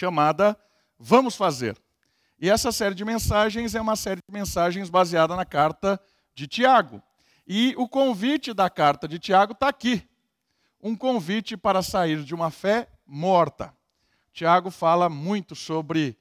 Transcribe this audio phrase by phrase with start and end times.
[0.00, 0.56] chamada
[0.98, 1.76] Vamos Fazer.
[2.40, 6.00] E essa série de mensagens é uma série de mensagens baseada na carta
[6.34, 7.02] de Tiago.
[7.46, 10.08] E o convite da carta de Tiago está aqui.
[10.82, 13.74] Um convite para sair de uma fé morta.
[14.32, 16.16] Tiago fala muito sobre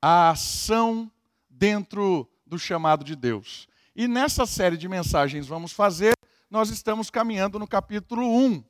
[0.00, 1.10] a ação
[1.50, 3.66] dentro do chamado de Deus.
[3.96, 6.14] E nessa série de mensagens vamos fazer,
[6.48, 8.62] nós estamos caminhando no capítulo 1.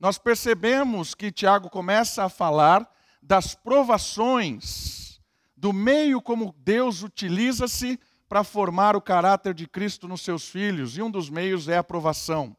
[0.00, 2.97] Nós percebemos que Tiago começa a falar
[3.28, 5.20] das provações,
[5.54, 11.02] do meio como Deus utiliza-se para formar o caráter de Cristo nos seus filhos, e
[11.02, 12.56] um dos meios é a provação.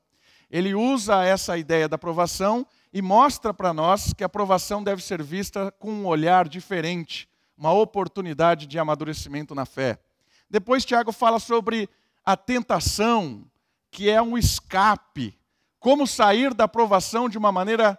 [0.48, 5.24] Ele usa essa ideia da provação e mostra para nós que a provação deve ser
[5.24, 10.00] vista com um olhar diferente, uma oportunidade de amadurecimento na fé.
[10.48, 11.90] Depois, Tiago fala sobre
[12.24, 13.44] a tentação,
[13.90, 15.36] que é um escape,
[15.80, 17.98] como sair da provação de uma maneira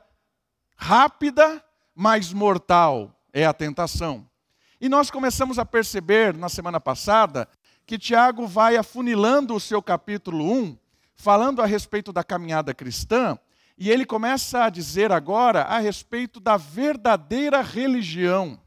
[0.76, 4.28] rápida, mas mortal é a tentação.
[4.80, 7.48] E nós começamos a perceber na semana passada
[7.86, 10.78] que Tiago vai afunilando o seu capítulo 1,
[11.14, 13.38] falando a respeito da caminhada cristã,
[13.76, 18.58] e ele começa a dizer agora a respeito da verdadeira religião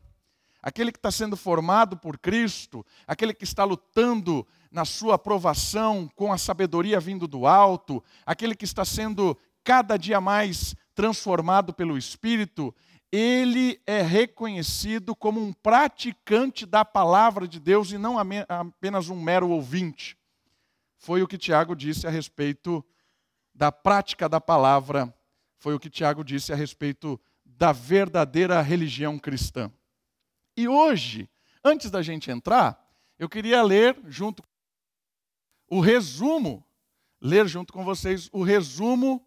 [0.63, 6.31] aquele que está sendo formado por Cristo, aquele que está lutando na sua aprovação com
[6.31, 12.73] a sabedoria vindo do alto, aquele que está sendo cada dia mais transformado pelo Espírito,
[13.15, 19.49] ele é reconhecido como um praticante da palavra de Deus e não apenas um mero
[19.49, 20.17] ouvinte.
[20.97, 22.83] Foi o que Tiago disse a respeito
[23.53, 25.15] da prática da palavra,
[25.59, 29.71] foi o que Tiago disse a respeito da verdadeira religião cristã.
[30.57, 31.29] E hoje,
[31.63, 32.83] antes da gente entrar,
[33.19, 34.41] eu queria ler junto
[35.69, 36.65] o resumo,
[37.21, 39.23] ler junto com vocês o resumo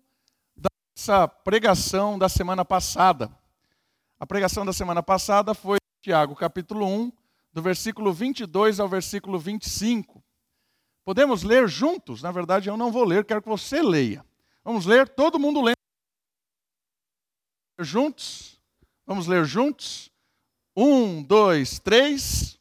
[0.56, 3.30] dessa pregação da semana passada.
[4.18, 7.12] A pregação da semana passada foi Tiago, capítulo 1,
[7.52, 10.24] do versículo 22 ao versículo 25.
[11.04, 12.22] Podemos ler juntos?
[12.22, 14.24] Na verdade, eu não vou ler, quero que você leia.
[14.64, 15.76] Vamos ler, todo mundo lendo.
[17.78, 18.58] Juntos?
[19.06, 20.10] Vamos ler juntos?
[20.74, 22.58] Um, dois, três.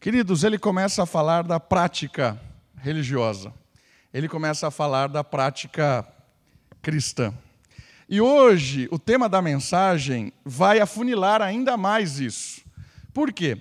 [0.00, 2.40] Queridos, ele começa a falar da prática
[2.76, 3.52] religiosa.
[4.14, 6.06] Ele começa a falar da prática
[6.80, 7.34] cristã.
[8.08, 12.62] E hoje, o tema da mensagem vai afunilar ainda mais isso.
[13.12, 13.58] Por quê?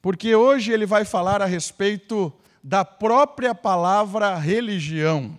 [0.00, 5.36] Porque hoje ele vai falar a respeito da própria palavra religião.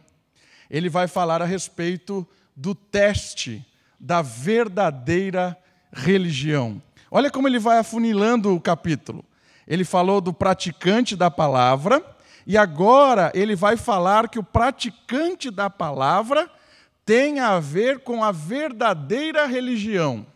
[0.69, 3.65] Ele vai falar a respeito do teste
[3.97, 5.57] da verdadeira
[5.93, 6.81] religião.
[7.09, 9.23] Olha como ele vai afunilando o capítulo.
[9.71, 12.03] Ele falou do praticante da palavra,
[12.45, 16.51] e agora ele vai falar que o praticante da palavra
[17.05, 20.27] tem a ver com a verdadeira religião,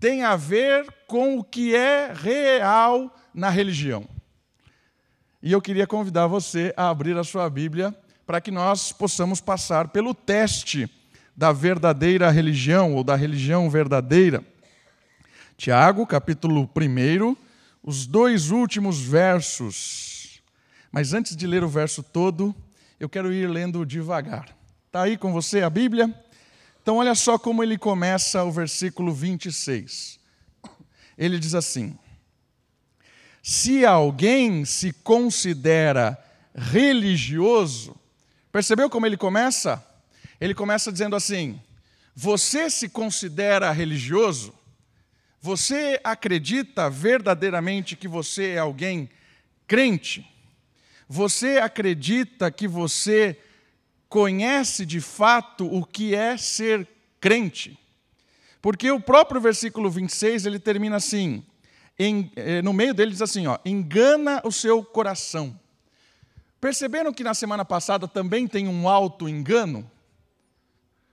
[0.00, 4.04] tem a ver com o que é real na religião.
[5.40, 7.94] E eu queria convidar você a abrir a sua Bíblia
[8.26, 10.90] para que nós possamos passar pelo teste
[11.36, 14.44] da verdadeira religião ou da religião verdadeira.
[15.56, 17.36] Tiago, capítulo 1,
[17.84, 20.42] os dois últimos versos.
[20.90, 22.54] Mas antes de ler o verso todo,
[22.98, 24.56] eu quero ir lendo devagar.
[24.86, 26.12] Está aí com você a Bíblia?
[26.82, 30.18] Então, olha só como ele começa o versículo 26.
[31.18, 31.98] Ele diz assim:
[33.42, 36.18] Se alguém se considera
[36.54, 37.94] religioso,
[38.50, 39.84] percebeu como ele começa?
[40.40, 41.60] Ele começa dizendo assim:
[42.14, 44.54] Você se considera religioso?
[45.44, 49.10] Você acredita verdadeiramente que você é alguém
[49.66, 50.26] crente?
[51.06, 53.38] Você acredita que você
[54.08, 56.88] conhece de fato o que é ser
[57.20, 57.78] crente.
[58.62, 61.44] Porque o próprio versículo 26 ele termina assim,
[61.98, 65.60] em, eh, no meio dele diz assim: ó, engana o seu coração.
[66.58, 69.90] Perceberam que na semana passada também tem um auto-engano?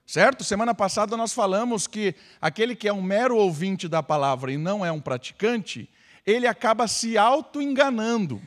[0.06, 0.44] Certo?
[0.44, 4.84] Semana passada nós falamos que aquele que é um mero ouvinte da palavra e não
[4.84, 5.88] é um praticante,
[6.26, 8.40] ele acaba se auto-enganando.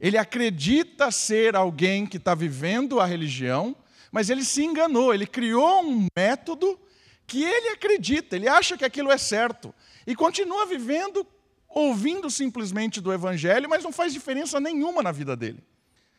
[0.00, 3.76] Ele acredita ser alguém que está vivendo a religião,
[4.12, 6.78] mas ele se enganou, ele criou um método
[7.26, 9.74] que ele acredita, ele acha que aquilo é certo,
[10.06, 11.26] e continua vivendo,
[11.68, 15.62] ouvindo simplesmente do Evangelho, mas não faz diferença nenhuma na vida dele.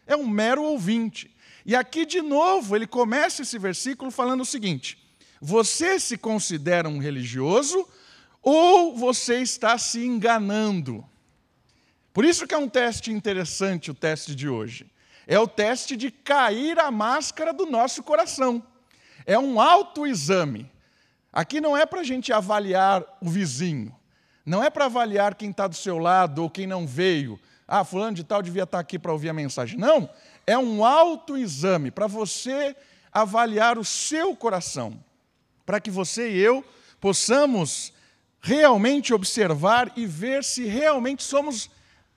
[0.06, 1.36] É um mero ouvinte.
[1.70, 4.98] E aqui, de novo, ele começa esse versículo falando o seguinte:
[5.40, 7.88] Você se considera um religioso
[8.42, 11.08] ou você está se enganando?
[12.12, 14.92] Por isso que é um teste interessante o teste de hoje.
[15.28, 18.64] É o teste de cair a máscara do nosso coração.
[19.24, 20.68] É um autoexame.
[21.32, 23.96] Aqui não é para a gente avaliar o vizinho,
[24.44, 27.40] não é para avaliar quem está do seu lado ou quem não veio.
[27.68, 29.78] Ah, fulano de tal devia estar tá aqui para ouvir a mensagem.
[29.78, 30.10] Não,
[30.50, 32.76] é um autoexame para você
[33.14, 35.00] avaliar o seu coração,
[35.64, 36.66] para que você e eu
[37.00, 37.94] possamos
[38.42, 41.70] realmente observar e ver se realmente somos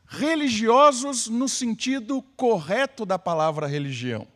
[0.07, 4.27] religiosos no sentido correto da palavra religião.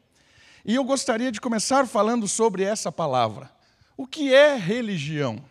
[0.62, 3.50] E eu gostaria de começar falando sobre essa palavra.
[3.96, 5.42] O que é religião?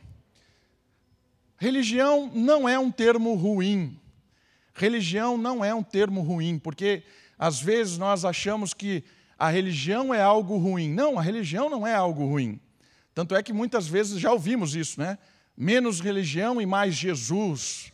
[1.57, 3.99] Religião não é um termo ruim.
[4.75, 7.01] Religião não é um termo ruim, porque
[7.37, 9.03] às vezes nós achamos que
[9.37, 10.89] a religião é algo ruim.
[10.89, 12.59] Não, a religião não é algo ruim.
[13.13, 15.17] Tanto é que muitas vezes já ouvimos isso, né?
[15.57, 17.91] Menos religião e mais Jesus.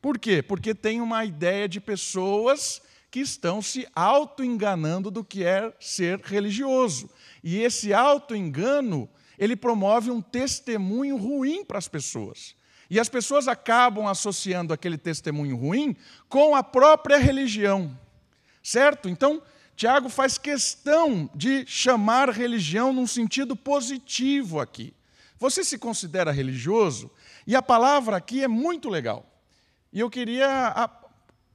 [0.00, 0.42] Por quê?
[0.42, 7.10] Porque tem uma ideia de pessoas que estão se auto-enganando do que é ser religioso.
[7.42, 12.54] E esse auto-engano, ele promove um testemunho ruim para as pessoas.
[12.88, 15.96] E as pessoas acabam associando aquele testemunho ruim
[16.28, 17.96] com a própria religião.
[18.62, 19.08] Certo?
[19.08, 19.42] Então,
[19.74, 24.92] Tiago faz questão de chamar religião num sentido positivo aqui.
[25.38, 27.10] Você se considera religioso?
[27.46, 29.24] E a palavra aqui é muito legal.
[29.90, 30.74] E eu queria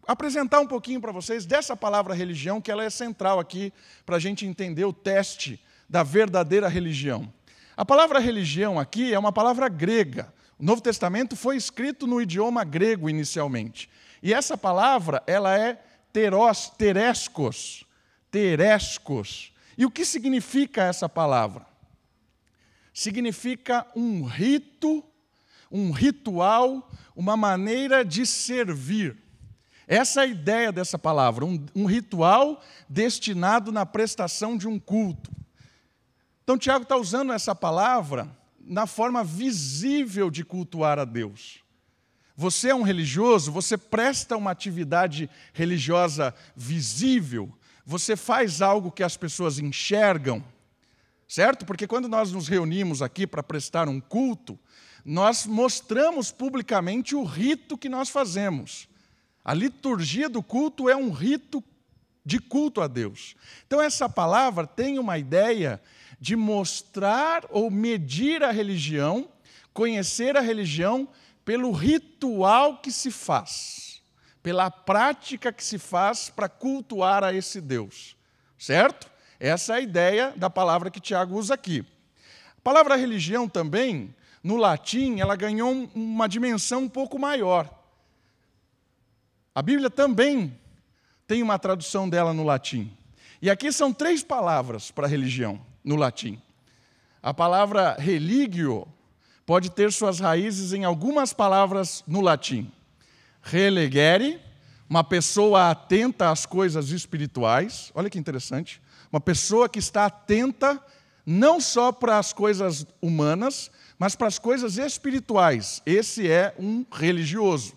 [0.07, 3.71] apresentar um pouquinho para vocês dessa palavra religião, que ela é central aqui
[4.05, 7.31] para a gente entender o teste da verdadeira religião.
[7.77, 10.33] A palavra religião aqui é uma palavra grega.
[10.57, 13.87] O Novo Testamento foi escrito no idioma grego inicialmente.
[14.23, 15.79] E essa palavra, ela é
[16.15, 17.85] teros, terescos,
[18.31, 19.51] terescos.
[19.77, 21.65] E o que significa essa palavra?
[22.93, 25.03] Significa um rito,
[25.69, 29.17] um ritual, uma maneira de servir.
[29.85, 35.29] Essa é a ideia dessa palavra, um, um ritual destinado na prestação de um culto.
[36.45, 41.64] Então, Tiago está usando essa palavra na forma visível de cultuar a Deus.
[42.35, 47.51] Você é um religioso, você presta uma atividade religiosa visível,
[47.85, 50.43] você faz algo que as pessoas enxergam,
[51.27, 51.65] certo?
[51.65, 54.59] Porque quando nós nos reunimos aqui para prestar um culto,
[55.05, 58.89] nós mostramos publicamente o rito que nós fazemos.
[59.43, 61.63] A liturgia do culto é um rito
[62.25, 63.35] de culto a Deus.
[63.67, 65.79] Então, essa palavra tem uma ideia
[66.19, 69.29] de mostrar ou medir a religião,
[69.71, 71.07] conhecer a religião
[71.45, 74.01] pelo ritual que se faz,
[74.41, 78.17] pela prática que se faz para cultuar a esse Deus.
[78.57, 79.09] Certo?
[79.39, 81.85] Essa é a ideia da palavra que Tiago usa aqui.
[82.57, 84.13] A palavra religião também,
[84.43, 87.69] no latim, ela ganhou uma dimensão um pouco maior.
[89.53, 90.59] A Bíblia também
[91.27, 92.91] tem uma tradução dela no latim.
[93.41, 96.41] E aqui são três palavras para religião no latim.
[97.21, 98.87] A palavra religio
[99.45, 102.71] pode ter suas raízes em algumas palavras no latim.
[103.41, 104.41] Relegere,
[104.89, 107.91] uma pessoa atenta às coisas espirituais.
[107.93, 108.81] Olha que interessante.
[109.11, 110.81] Uma pessoa que está atenta
[111.25, 115.81] não só para as coisas humanas, mas para as coisas espirituais.
[115.85, 117.73] Esse é um religioso.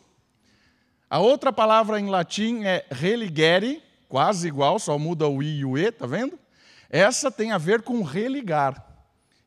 [1.09, 5.79] A outra palavra em latim é religere, quase igual, só muda o i e o
[5.79, 6.39] e, tá vendo?
[6.91, 8.85] Essa tem a ver com religar.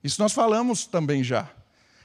[0.04, 1.50] Isso nós falamos também já.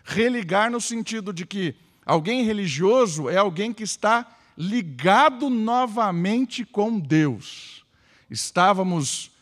[0.08, 7.84] Religar no sentido de que alguém religioso é alguém que está ligado novamente com Deus.
[8.30, 9.32] Estávamos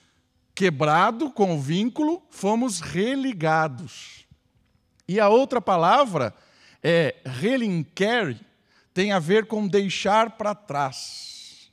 [0.55, 4.25] quebrado com o vínculo, fomos religados.
[5.07, 6.35] E a outra palavra
[6.83, 8.41] é relinquere,
[8.95, 11.71] tem a ver com deixar para trás.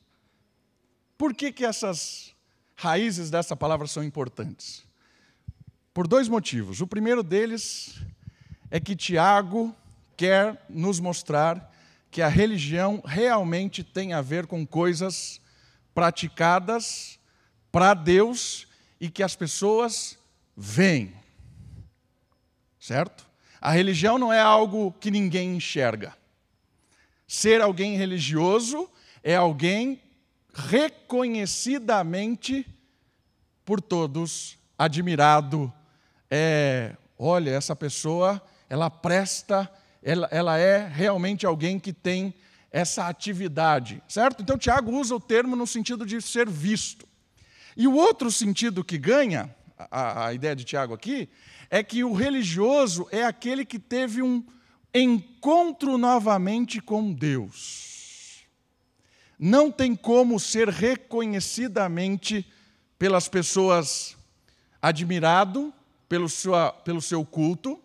[1.17, 2.35] Por que, que essas
[2.75, 4.83] raízes dessa palavra são importantes?
[5.93, 6.81] Por dois motivos.
[6.81, 7.95] O primeiro deles
[8.71, 9.75] é que Tiago
[10.15, 11.69] quer nos mostrar
[12.09, 15.41] que a religião realmente tem a ver com coisas
[15.93, 17.19] praticadas
[17.69, 18.65] para Deus
[18.99, 20.17] e que as pessoas
[20.55, 21.13] veem.
[22.79, 23.27] Certo?
[23.59, 26.15] A religião não é algo que ninguém enxerga.
[27.27, 28.89] Ser alguém religioso
[29.21, 30.01] é alguém
[30.53, 32.65] reconhecidamente
[33.65, 35.73] por todos admirado.
[36.29, 39.69] É, olha, essa pessoa ela presta,
[40.01, 42.33] ela, ela é realmente alguém que tem
[42.71, 44.41] essa atividade, certo?
[44.41, 47.05] Então, Tiago usa o termo no sentido de ser visto.
[47.75, 51.27] E o outro sentido que ganha, a, a ideia de Tiago aqui,
[51.69, 54.41] é que o religioso é aquele que teve um
[54.93, 58.45] encontro novamente com Deus.
[59.37, 62.49] Não tem como ser reconhecidamente
[62.97, 64.15] pelas pessoas
[64.81, 65.73] admirado
[66.07, 67.80] pelo, sua, pelo seu culto,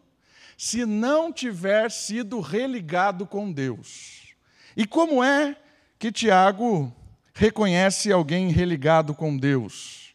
[0.57, 4.35] se não tiver sido religado com Deus.
[4.77, 5.57] E como é
[5.99, 6.95] que Tiago
[7.35, 10.15] reconhece alguém religado com Deus?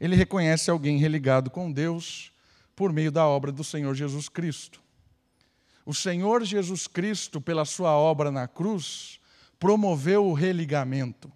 [0.00, 2.32] Ele reconhece alguém religado com Deus
[2.74, 4.80] por meio da obra do Senhor Jesus Cristo.
[5.86, 9.20] O Senhor Jesus Cristo, pela sua obra na cruz,
[9.58, 11.30] promoveu o religamento.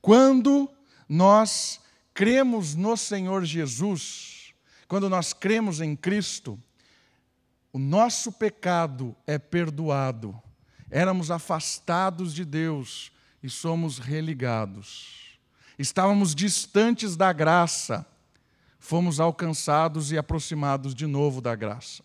[0.00, 0.68] Quando
[1.08, 1.80] nós
[2.12, 4.52] cremos no Senhor Jesus,
[4.88, 6.60] quando nós cremos em Cristo,
[7.72, 10.40] o nosso pecado é perdoado.
[10.90, 13.10] Éramos afastados de Deus
[13.42, 15.38] e somos religados.
[15.78, 18.06] Estávamos distantes da graça,
[18.78, 22.04] fomos alcançados e aproximados de novo da graça.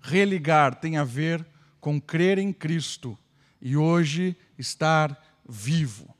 [0.00, 1.46] Religar tem a ver
[1.80, 3.18] com crer em Cristo
[3.60, 6.14] e hoje estar vivo.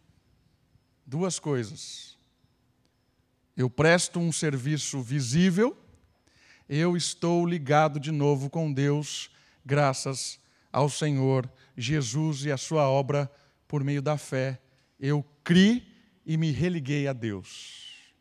[1.07, 2.19] Duas coisas.
[3.57, 5.77] Eu presto um serviço visível,
[6.69, 9.31] eu estou ligado de novo com Deus,
[9.65, 10.39] graças
[10.73, 13.31] ao Senhor Jesus e a sua obra
[13.69, 14.61] por meio da fé.
[14.99, 15.87] Eu criei
[16.25, 18.13] e me religuei a Deus.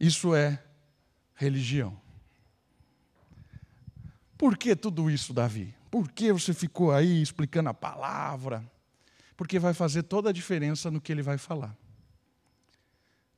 [0.00, 0.62] Isso é
[1.34, 2.00] religião.
[4.36, 5.72] Por que tudo isso, Davi?
[5.90, 8.64] Por que você ficou aí explicando a palavra?
[9.36, 11.76] Porque vai fazer toda a diferença no que ele vai falar.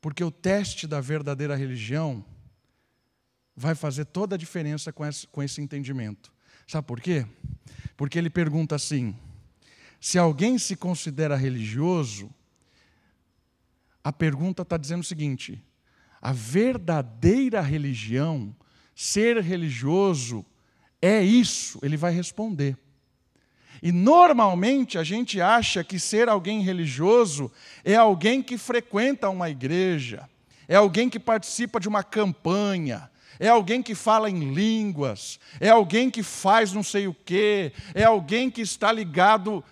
[0.04, 2.22] Porque o teste da verdadeira religião
[3.56, 6.30] vai fazer toda a diferença com esse, com esse entendimento.
[6.66, 7.26] Sabe por quê?
[7.96, 9.16] Porque ele pergunta assim:
[9.98, 12.30] se alguém se considera religioso,
[14.04, 15.64] a pergunta está dizendo o seguinte:
[16.20, 18.54] a verdadeira religião,
[18.94, 20.44] ser religioso,
[21.00, 21.78] é isso?
[21.82, 22.76] Ele vai responder.
[23.84, 27.52] E normalmente a gente acha que ser alguém religioso
[27.84, 30.26] é alguém que frequenta uma igreja,
[30.66, 36.10] é alguém que participa de uma campanha, é alguém que fala em línguas, é alguém
[36.10, 39.62] que faz não sei o quê, é alguém que está ligado.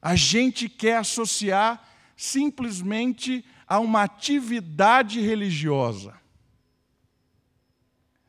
[0.00, 6.14] A gente quer associar simplesmente a uma atividade religiosa.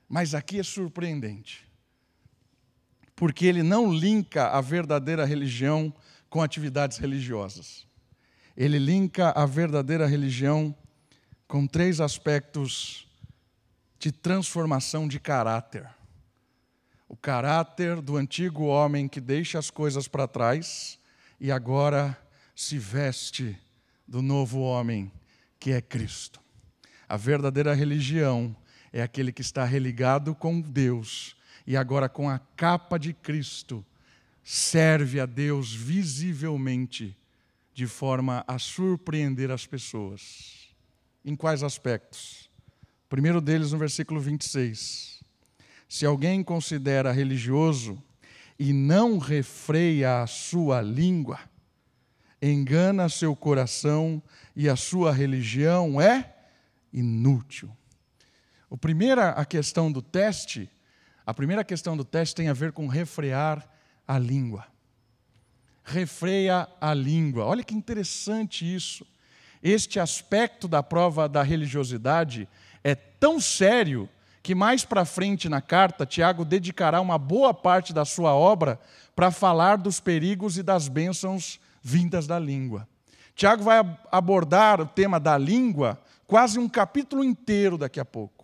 [0.10, 1.63] Mas aqui é surpreendente
[3.24, 5.94] porque ele não linka a verdadeira religião
[6.30, 7.88] com atividades religiosas.
[8.54, 10.76] Ele linka a verdadeira religião
[11.48, 13.08] com três aspectos
[13.98, 15.88] de transformação de caráter.
[17.08, 21.00] O caráter do antigo homem que deixa as coisas para trás
[21.40, 22.18] e agora
[22.54, 23.58] se veste
[24.06, 25.10] do novo homem
[25.62, 26.42] que é Cristo.
[27.08, 28.54] A verdadeira religião
[28.92, 33.86] é aquele que está religado com Deus e agora com a capa de Cristo,
[34.44, 37.18] serve a Deus visivelmente,
[37.74, 40.70] de forma a surpreender as pessoas.
[41.24, 42.50] Em quais aspectos?
[43.06, 45.24] O primeiro deles no versículo 26.
[45.88, 48.02] Se alguém considera religioso
[48.60, 51.40] e não refreia a sua língua,
[52.42, 54.22] engana seu coração
[54.56, 56.36] e a sua religião é
[56.92, 57.72] inútil.
[58.70, 60.70] A primeira a questão do teste
[61.26, 63.66] a primeira questão do teste tem a ver com refrear
[64.08, 64.66] a língua.
[65.84, 67.46] Refreia a língua.
[67.46, 69.06] Olha que interessante isso.
[69.62, 72.48] Este aspecto da prova da religiosidade
[72.84, 74.10] é tão sério
[74.42, 78.78] que mais para frente na carta, Tiago dedicará uma boa parte da sua obra
[79.16, 82.86] para falar dos perigos e das bênçãos vindas da língua.
[83.34, 83.80] Tiago vai
[84.12, 88.43] abordar o tema da língua quase um capítulo inteiro daqui a pouco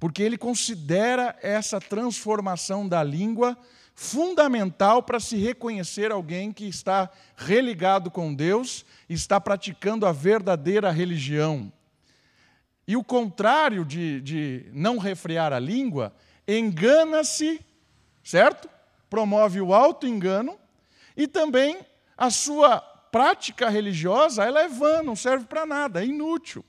[0.00, 3.56] porque ele considera essa transformação da língua
[3.94, 11.70] fundamental para se reconhecer alguém que está religado com Deus, está praticando a verdadeira religião.
[12.88, 16.14] E o contrário de, de não refrear a língua,
[16.48, 17.60] engana-se,
[18.24, 18.70] certo?
[19.10, 20.58] Promove o auto-engano
[21.14, 21.78] e também
[22.16, 26.64] a sua prática religiosa ela é vã, não serve para nada, é inútil.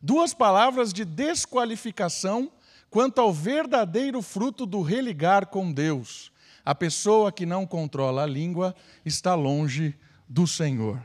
[0.00, 2.50] Duas palavras de desqualificação
[2.88, 6.32] quanto ao verdadeiro fruto do religar com Deus.
[6.64, 9.94] A pessoa que não controla a língua está longe
[10.28, 11.00] do Senhor.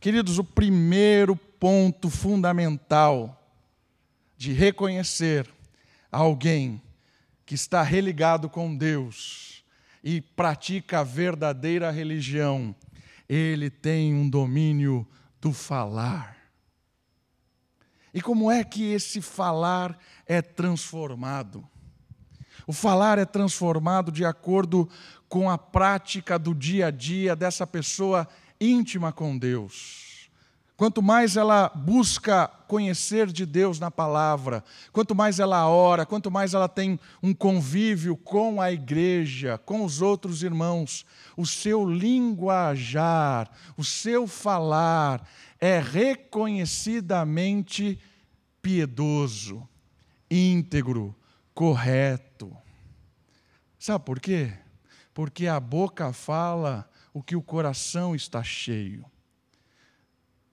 [0.00, 3.42] Queridos, o primeiro ponto fundamental
[4.36, 5.48] de reconhecer
[6.12, 6.80] alguém
[7.44, 9.64] que está religado com Deus
[10.04, 12.74] e pratica a verdadeira religião
[13.28, 15.06] ele tem um domínio
[15.40, 16.35] do falar.
[18.16, 21.62] E como é que esse falar é transformado?
[22.66, 24.88] O falar é transformado de acordo
[25.28, 28.26] com a prática do dia a dia dessa pessoa
[28.58, 30.30] íntima com Deus.
[30.78, 36.54] Quanto mais ela busca conhecer de Deus na palavra, quanto mais ela ora, quanto mais
[36.54, 41.04] ela tem um convívio com a igreja, com os outros irmãos,
[41.36, 45.26] o seu linguajar, o seu falar
[45.60, 47.98] é reconhecidamente
[48.60, 49.68] piedoso,
[50.30, 51.16] íntegro,
[51.54, 52.54] correto.
[53.78, 54.52] Sabe por quê?
[55.14, 59.04] Porque a boca fala o que o coração está cheio.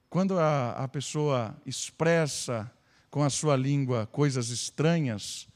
[0.09, 2.71] Quando a, a pessoa expressa
[3.09, 5.47] com a sua língua coisas estranhas,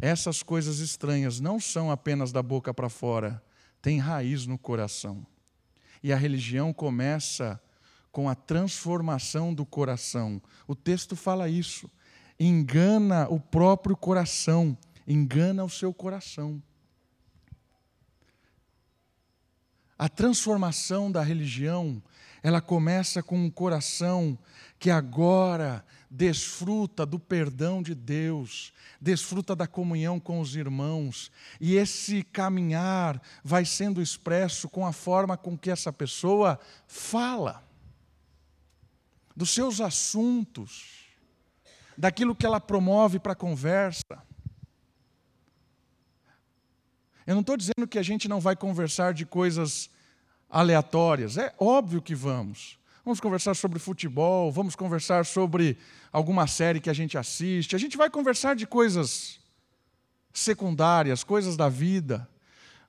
[0.00, 3.42] essas coisas estranhas não são apenas da boca para fora,
[3.82, 5.26] têm raiz no coração.
[6.02, 7.60] E a religião começa
[8.10, 10.40] com a transformação do coração.
[10.66, 11.90] O texto fala isso.
[12.38, 14.76] Engana o próprio coração,
[15.06, 16.62] engana o seu coração.
[19.98, 22.02] A transformação da religião
[22.42, 24.38] ela começa com um coração
[24.78, 32.22] que agora desfruta do perdão de Deus, desfruta da comunhão com os irmãos, e esse
[32.22, 37.62] caminhar vai sendo expresso com a forma com que essa pessoa fala,
[39.40, 41.06] dos seus assuntos,
[41.96, 44.22] daquilo que ela promove para a conversa.
[47.26, 49.88] Eu não estou dizendo que a gente não vai conversar de coisas
[50.46, 51.38] aleatórias.
[51.38, 52.78] É óbvio que vamos.
[53.02, 55.78] Vamos conversar sobre futebol, vamos conversar sobre
[56.12, 57.74] alguma série que a gente assiste.
[57.74, 59.40] A gente vai conversar de coisas
[60.34, 62.28] secundárias, coisas da vida.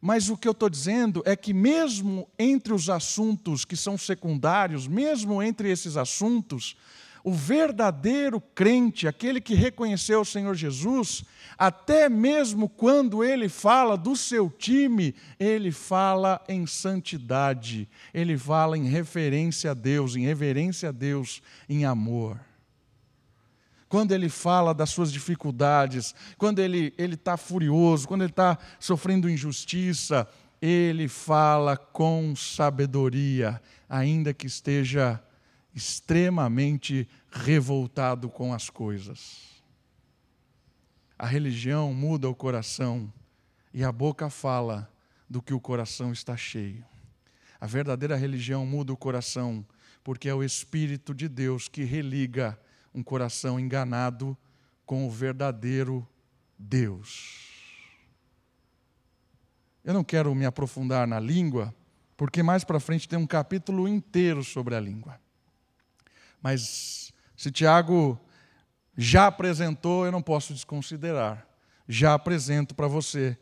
[0.01, 4.87] Mas o que eu estou dizendo é que, mesmo entre os assuntos que são secundários,
[4.87, 6.75] mesmo entre esses assuntos,
[7.23, 11.23] o verdadeiro crente, aquele que reconheceu o Senhor Jesus,
[11.55, 18.87] até mesmo quando ele fala do seu time, ele fala em santidade, ele fala em
[18.87, 22.39] referência a Deus, em reverência a Deus, em amor.
[23.91, 30.25] Quando ele fala das suas dificuldades, quando ele está furioso, quando ele está sofrendo injustiça,
[30.61, 35.21] ele fala com sabedoria, ainda que esteja
[35.75, 39.61] extremamente revoltado com as coisas.
[41.19, 43.11] A religião muda o coração
[43.73, 44.89] e a boca fala
[45.29, 46.85] do que o coração está cheio.
[47.59, 49.65] A verdadeira religião muda o coração
[50.01, 52.57] porque é o Espírito de Deus que religa
[52.93, 54.37] um coração enganado
[54.85, 56.07] com o verdadeiro
[56.57, 57.49] Deus.
[59.83, 61.73] Eu não quero me aprofundar na língua,
[62.15, 65.19] porque mais para frente tem um capítulo inteiro sobre a língua.
[66.41, 68.19] Mas se Tiago
[68.95, 71.47] já apresentou, eu não posso desconsiderar.
[71.87, 73.37] Já apresento para você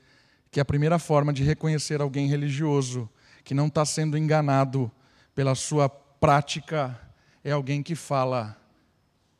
[0.51, 3.09] que a primeira forma de reconhecer alguém religioso
[3.43, 4.91] que não está sendo enganado
[5.35, 6.99] pela sua prática
[7.43, 8.57] é alguém que fala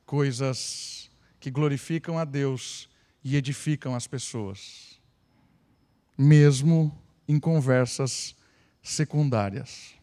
[0.10, 1.08] coisas
[1.40, 2.90] que glorificam a Deus
[3.24, 5.00] e edificam as pessoas,
[6.18, 6.92] mesmo
[7.28, 8.36] em conversas
[8.82, 9.94] secundárias.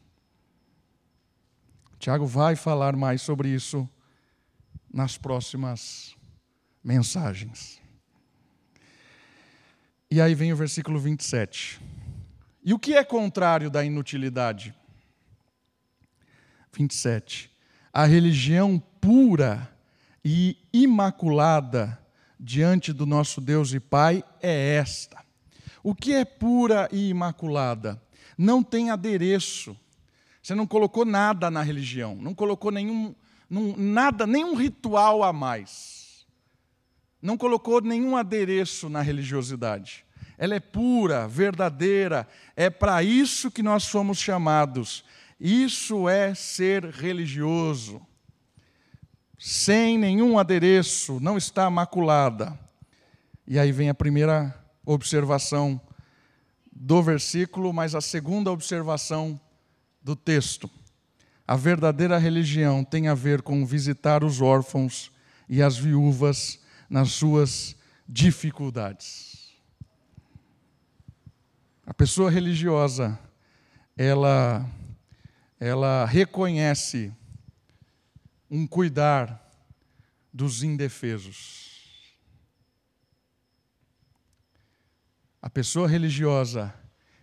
[1.98, 3.88] Tiago vai falar mais sobre isso
[4.94, 6.14] nas próximas
[6.84, 7.82] mensagens.
[10.08, 11.80] E aí vem o versículo 27.
[12.62, 14.72] E o que é contrário da inutilidade?
[16.72, 17.50] 27.
[17.92, 19.75] A religião pura
[20.28, 21.98] e imaculada
[22.38, 25.24] diante do nosso Deus e Pai é esta.
[25.82, 28.02] O que é pura e imaculada?
[28.36, 29.76] Não tem adereço
[30.46, 33.12] você não colocou nada na religião, não colocou nenhum,
[33.50, 36.24] nada, nenhum ritual a mais.
[37.20, 40.04] Não colocou nenhum adereço na religiosidade.
[40.38, 45.04] Ela é pura, verdadeira, é para isso que nós somos chamados.
[45.40, 48.00] Isso é ser religioso.
[49.38, 52.58] Sem nenhum adereço, não está maculada.
[53.46, 55.80] E aí vem a primeira observação
[56.72, 59.40] do versículo, mas a segunda observação
[60.02, 60.70] do texto.
[61.46, 65.12] A verdadeira religião tem a ver com visitar os órfãos
[65.48, 67.76] e as viúvas nas suas
[68.08, 69.54] dificuldades.
[71.86, 73.18] A pessoa religiosa,
[73.96, 74.68] ela
[75.58, 77.12] ela reconhece
[78.50, 79.42] um cuidar
[80.32, 81.76] dos indefesos.
[85.40, 86.74] A pessoa religiosa,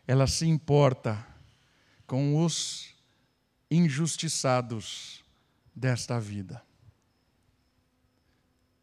[0.07, 1.25] ela se importa
[2.07, 2.93] com os
[3.69, 5.23] injustiçados
[5.75, 6.63] desta vida.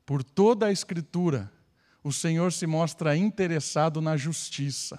[0.04, 1.50] Por toda a Escritura,
[2.02, 4.98] o Senhor se mostra interessado na justiça.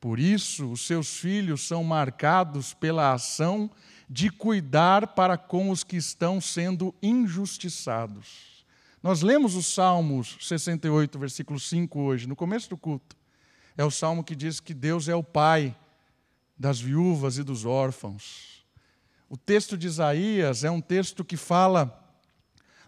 [0.00, 3.70] Por isso, os seus filhos são marcados pela ação
[4.08, 8.64] de cuidar para com os que estão sendo injustiçados.
[9.02, 13.16] Nós lemos o Salmos 68, versículo 5 hoje, no começo do culto.
[13.76, 15.76] É o salmo que diz que Deus é o Pai
[16.58, 18.64] das viúvas e dos órfãos.
[19.28, 22.00] O texto de Isaías é um texto que fala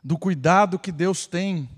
[0.03, 1.69] do cuidado que Deus tem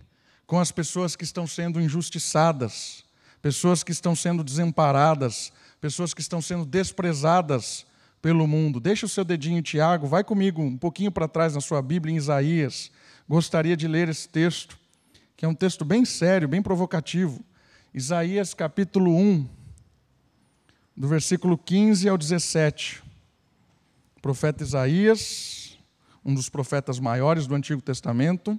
[0.46, 3.04] com as pessoas que estão sendo injustiçadas,
[3.40, 7.87] pessoas que estão sendo desamparadas, pessoas que estão sendo desprezadas
[8.20, 8.80] pelo mundo.
[8.80, 12.16] Deixa o seu dedinho, Tiago, vai comigo um pouquinho para trás na sua Bíblia, em
[12.16, 12.90] Isaías.
[13.28, 14.78] Gostaria de ler esse texto,
[15.36, 17.44] que é um texto bem sério, bem provocativo.
[17.94, 19.48] Isaías capítulo 1,
[20.96, 23.02] do versículo 15 ao 17.
[24.16, 25.78] O profeta Isaías,
[26.24, 28.58] um dos profetas maiores do Antigo Testamento,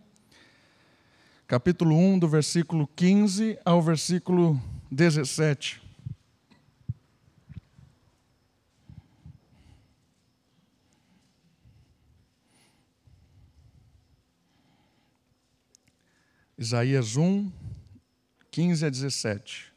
[1.45, 5.88] capítulo 1, do versículo 15 ao versículo 17.
[16.61, 17.49] Isaías 1,
[18.51, 19.71] 15 a 17.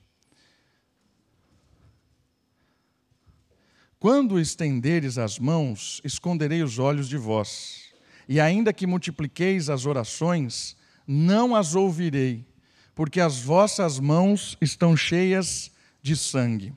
[4.01, 7.93] Quando estenderes as mãos, esconderei os olhos de vós,
[8.29, 12.45] e ainda que multipliqueis as orações, não as ouvirei,
[12.97, 15.71] porque as vossas mãos estão cheias
[16.03, 16.75] de sangue.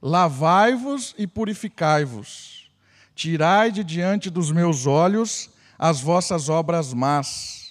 [0.00, 2.70] Lavai-vos e purificai-vos.
[3.14, 7.65] Tirai de diante dos meus olhos as vossas obras más.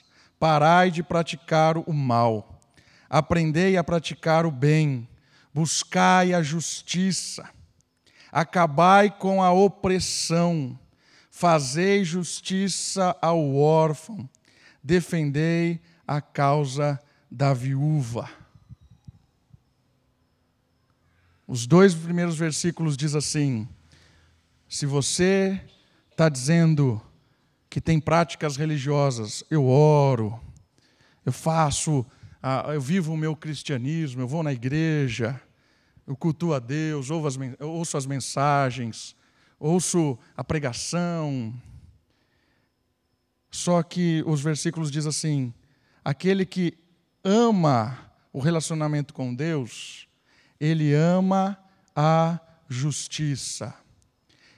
[0.45, 2.62] Parai de praticar o mal.
[3.10, 5.10] Aprendei a praticar o bem.
[5.51, 7.49] Buscai a justiça.
[8.31, 10.79] Acabai com a opressão.
[11.31, 14.29] Fazei justiça ao órfão
[14.86, 18.29] defendei a causa da viúva.
[21.47, 23.67] Os dois primeiros versículos diz assim:
[24.69, 25.60] se você
[26.12, 27.01] está dizendo
[27.76, 30.40] que tem práticas religiosas, eu oro,
[31.26, 32.06] eu faço,
[32.74, 35.42] eu vivo o meu cristianismo, eu vou na igreja,
[36.08, 37.10] eu cultuo a Deus,
[37.60, 39.14] ouço as mensagens,
[39.60, 41.54] ouço a pregação,
[43.52, 45.54] só que os versículos diz assim:
[46.02, 46.78] aquele que
[47.26, 50.08] ama o relacionamento com Deus,
[50.62, 51.62] ele ama
[51.94, 53.76] a justiça.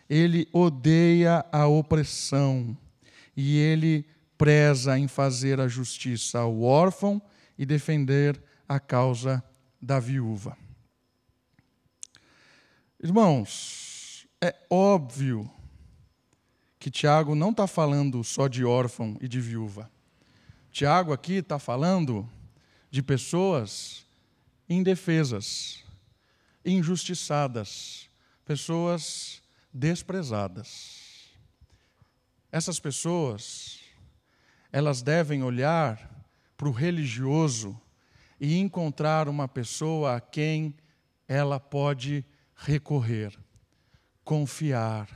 [0.07, 2.77] Ele odeia a opressão
[3.37, 4.03] e ele
[4.35, 7.21] preza em fazer a justiça ao órfão
[7.55, 9.43] e defender a causa
[9.79, 10.57] da viúva.
[13.01, 15.49] Irmãos, é óbvio
[16.79, 19.91] que Tiago não está falando só de órfão e de viúva.
[20.71, 22.27] Tiago aqui está falando
[22.89, 24.05] de pessoas
[24.67, 25.83] indefesas,
[26.65, 28.09] injustiçadas,
[28.43, 30.96] pessoas desprezadas.
[32.51, 33.79] Essas pessoas,
[34.71, 37.79] elas devem olhar para o religioso
[38.39, 40.75] e encontrar uma pessoa a quem
[41.27, 43.37] ela pode recorrer,
[44.23, 45.07] confiar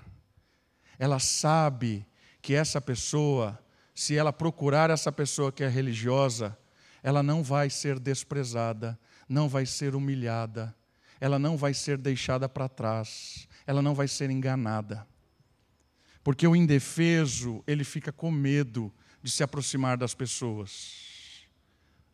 [1.02, 2.06] ela sabe
[2.44, 3.60] que essa pessoa,
[3.96, 6.56] se ela procurar essa pessoa que é religiosa,
[7.02, 10.76] ela não vai ser desprezada, não vai ser humilhada,
[11.20, 15.08] ela não vai ser deixada para trás, ela não vai ser enganada.
[16.23, 21.45] Porque o indefeso, ele fica com medo de se aproximar das pessoas.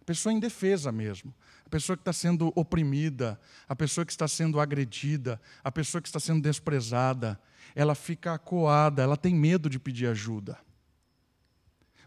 [0.01, 1.33] A pessoa indefesa mesmo.
[1.65, 6.07] A pessoa que está sendo oprimida, a pessoa que está sendo agredida, a pessoa que
[6.07, 7.37] está sendo desprezada,
[7.75, 10.57] ela fica acuada, ela tem medo de pedir ajuda.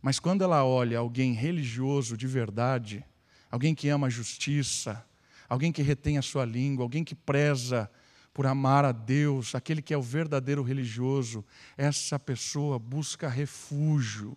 [0.00, 3.04] Mas quando ela olha alguém religioso de verdade,
[3.50, 5.04] alguém que ama a justiça,
[5.46, 7.90] alguém que retém a sua língua, alguém que preza
[8.32, 11.44] por amar a Deus, aquele que é o verdadeiro religioso,
[11.76, 14.36] essa pessoa busca refúgio.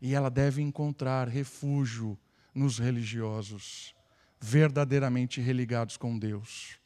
[0.00, 2.18] E ela deve encontrar refúgio
[2.54, 3.94] nos religiosos,
[4.40, 6.78] verdadeiramente religados com Deus.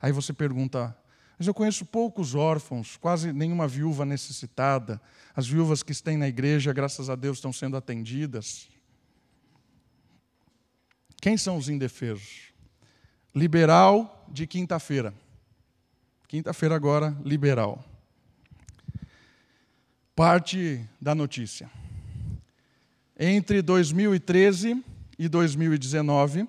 [0.00, 0.96] Aí você pergunta,
[1.38, 5.00] mas eu conheço poucos órfãos, quase nenhuma viúva necessitada.
[5.34, 8.68] As viúvas que estão na igreja, graças a Deus, estão sendo atendidas.
[11.20, 12.52] Quem são os indefesos?
[13.34, 15.14] Liberal de quinta-feira.
[16.32, 17.84] Quinta-feira agora, liberal.
[20.16, 21.70] Parte da notícia.
[23.20, 24.82] Entre 2013
[25.18, 26.48] e 2019,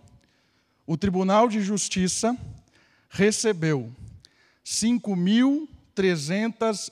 [0.88, 2.34] o Tribunal de Justiça
[3.10, 3.92] recebeu
[4.66, 5.68] 5.300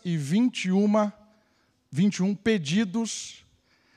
[0.06, 1.14] 1.321
[1.90, 3.46] 21 pedidos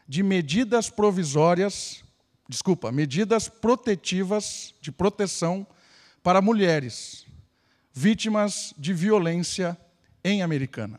[0.07, 2.04] de medidas provisórias,
[2.48, 5.66] desculpa, medidas protetivas de proteção
[6.22, 7.23] para mulheres
[7.94, 9.78] vítimas de violência
[10.24, 10.98] em Americana.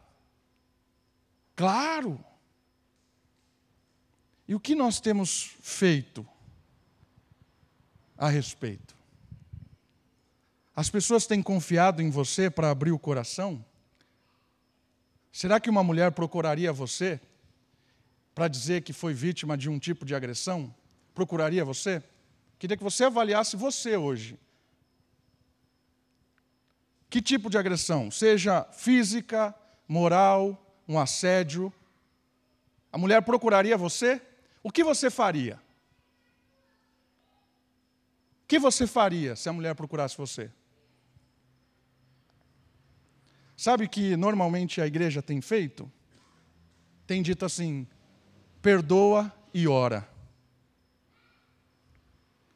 [1.60, 2.18] Claro.
[4.48, 6.26] E o que nós temos feito
[8.16, 8.96] a respeito?
[10.74, 13.62] As pessoas têm confiado em você para abrir o coração?
[15.30, 17.20] Será que uma mulher procuraria você
[18.34, 20.74] para dizer que foi vítima de um tipo de agressão?
[21.14, 22.02] Procuraria você?
[22.58, 24.40] Queria que você avaliasse você hoje.
[27.10, 28.10] Que tipo de agressão?
[28.10, 29.54] Seja física,
[29.86, 31.72] moral, um assédio.
[32.92, 34.20] A mulher procuraria você?
[34.60, 35.54] O que você faria?
[38.42, 40.50] O que você faria se a mulher procurasse você?
[43.56, 45.90] Sabe que normalmente a igreja tem feito?
[47.06, 47.86] Tem dito assim:
[48.60, 50.08] perdoa e ora.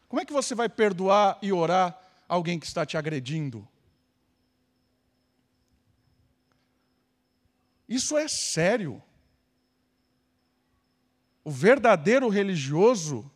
[0.09, 1.97] Como é que você vai perdoar e orar
[2.29, 3.69] alguém que está te agredindo?
[7.89, 9.03] Isso é sério.
[11.45, 13.31] O verdadeiro religioso,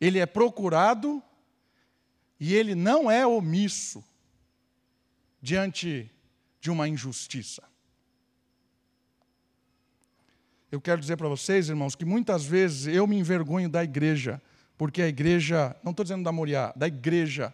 [0.00, 1.22] ele é procurado
[2.38, 4.02] e ele não é omisso
[5.42, 6.10] diante
[6.60, 7.62] de uma injustiça.
[10.72, 14.40] Eu quero dizer para vocês, irmãos, que muitas vezes eu me envergonho da igreja,
[14.78, 17.52] porque a igreja, não estou dizendo da Moriá, da igreja,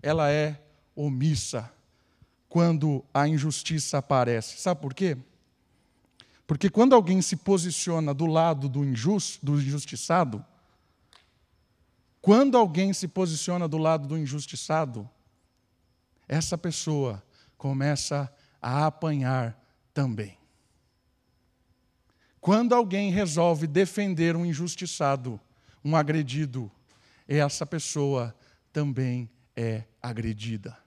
[0.00, 0.62] ela é
[0.94, 1.70] omissa
[2.52, 4.58] quando a injustiça aparece.
[4.58, 5.16] Sabe por quê?
[6.46, 8.80] Porque quando alguém se posiciona do lado do,
[9.42, 10.44] do injustiçado,
[12.20, 15.08] quando alguém se posiciona do lado do injustiçado,
[16.28, 17.22] essa pessoa
[17.56, 19.58] começa a apanhar
[19.94, 20.36] também.
[22.38, 25.40] Quando alguém resolve defender um injustiçado,
[25.82, 26.70] um agredido,
[27.26, 28.36] essa pessoa
[28.70, 30.81] também é agredida.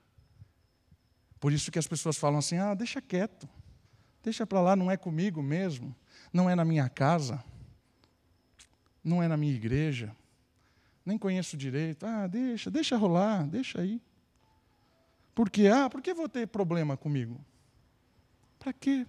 [1.45, 3.47] Por isso que as pessoas falam assim: ah, deixa quieto.
[4.23, 5.95] Deixa para lá, não é comigo mesmo,
[6.33, 7.43] não é na minha casa,
[9.03, 10.11] não é na minha igreja,
[11.05, 12.03] nem conheço direito.
[12.03, 14.01] Ah, deixa, deixa rolar, deixa aí.
[15.35, 15.67] Por quê?
[15.67, 17.39] Ah, por que vou ter problema comigo?
[18.57, 19.05] Para quê?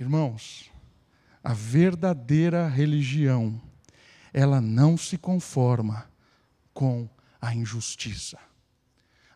[0.00, 0.72] Irmãos,
[1.42, 3.60] a verdadeira religião,
[4.32, 6.10] ela não se conforma
[6.72, 7.10] com
[7.44, 8.38] a injustiça.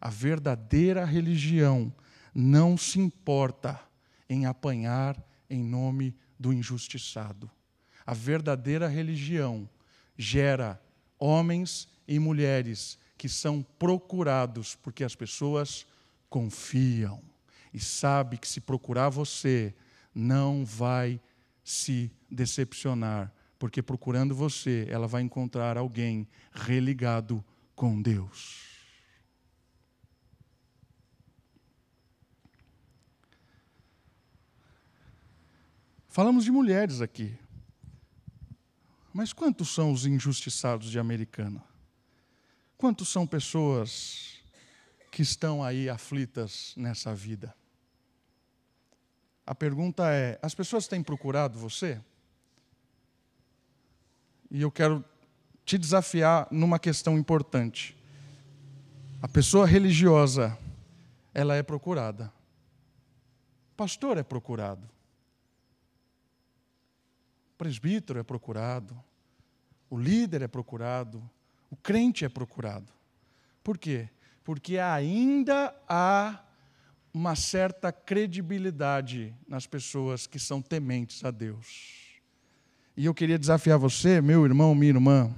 [0.01, 1.93] A verdadeira religião
[2.35, 3.79] não se importa
[4.31, 7.51] em apanhar em nome do injustiçado.
[8.07, 9.69] A verdadeira religião
[10.17, 10.83] gera
[11.19, 15.87] homens e mulheres que são procurados porque as pessoas
[16.31, 17.23] confiam
[17.75, 19.75] e sabe que se procurar você,
[20.15, 21.21] não vai
[21.63, 27.45] se decepcionar, porque procurando você, ela vai encontrar alguém religado
[27.79, 28.67] com Deus.
[36.09, 37.39] Falamos de mulheres aqui.
[39.15, 41.65] Mas quantos são os injustiçados de Americana?
[42.77, 44.43] Quantos são pessoas
[45.13, 47.55] que estão aí aflitas nessa vida?
[49.47, 52.01] A pergunta é: as pessoas têm procurado você?
[54.51, 55.05] E eu quero
[55.69, 57.95] te desafiar numa questão importante.
[59.21, 60.57] A pessoa religiosa,
[61.35, 62.33] ela é procurada.
[63.73, 64.89] O pastor é procurado.
[67.53, 68.97] O presbítero é procurado.
[69.91, 71.23] O líder é procurado.
[71.71, 72.91] O crente é procurado.
[73.63, 74.09] Por quê?
[74.43, 76.43] Porque ainda há
[77.13, 82.23] uma certa credibilidade nas pessoas que são tementes a Deus.
[82.97, 85.35] E eu queria desafiar você, meu irmão, minha irmã,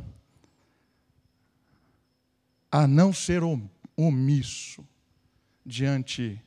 [2.71, 3.43] a não ser
[3.97, 4.87] omisso
[5.65, 6.41] diante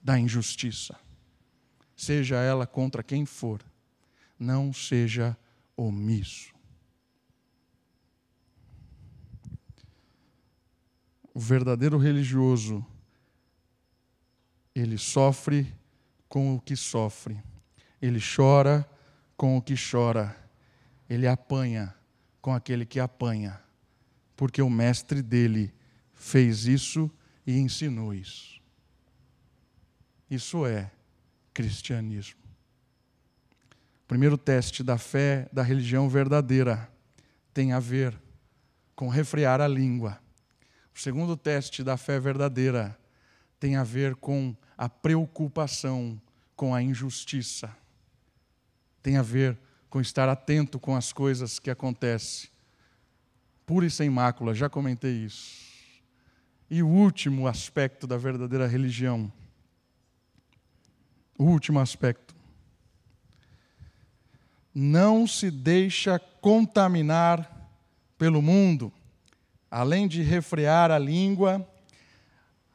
[0.00, 0.98] da injustiça,
[1.94, 3.62] seja ela contra quem for,
[4.38, 5.36] não seja
[5.76, 6.56] omisso.
[11.36, 12.82] o verdadeiro religioso,
[14.74, 15.70] ele sofre
[16.30, 17.38] com o que sofre,
[18.00, 18.88] ele chora
[19.36, 20.34] com o que chora,
[21.10, 21.94] ele apanha
[22.40, 23.60] com aquele que apanha,
[24.36, 25.72] porque o mestre dele
[26.14, 27.10] fez isso
[27.46, 28.60] e ensinou isso.
[30.30, 30.90] Isso é
[31.54, 32.40] cristianismo.
[34.04, 36.90] O primeiro teste da fé da religião verdadeira
[37.54, 38.16] tem a ver
[38.94, 40.20] com refrear a língua
[40.96, 42.98] o segundo teste da fé verdadeira
[43.60, 46.18] tem a ver com a preocupação
[46.56, 47.76] com a injustiça.
[49.02, 49.58] Tem a ver
[49.90, 52.48] com estar atento com as coisas que acontecem.
[53.66, 55.66] Pura e sem mácula, já comentei isso.
[56.70, 59.30] E o último aspecto da verdadeira religião.
[61.38, 62.34] O último aspecto.
[64.72, 67.70] Não se deixa contaminar
[68.16, 68.92] pelo mundo
[69.70, 71.66] além de refrear a língua,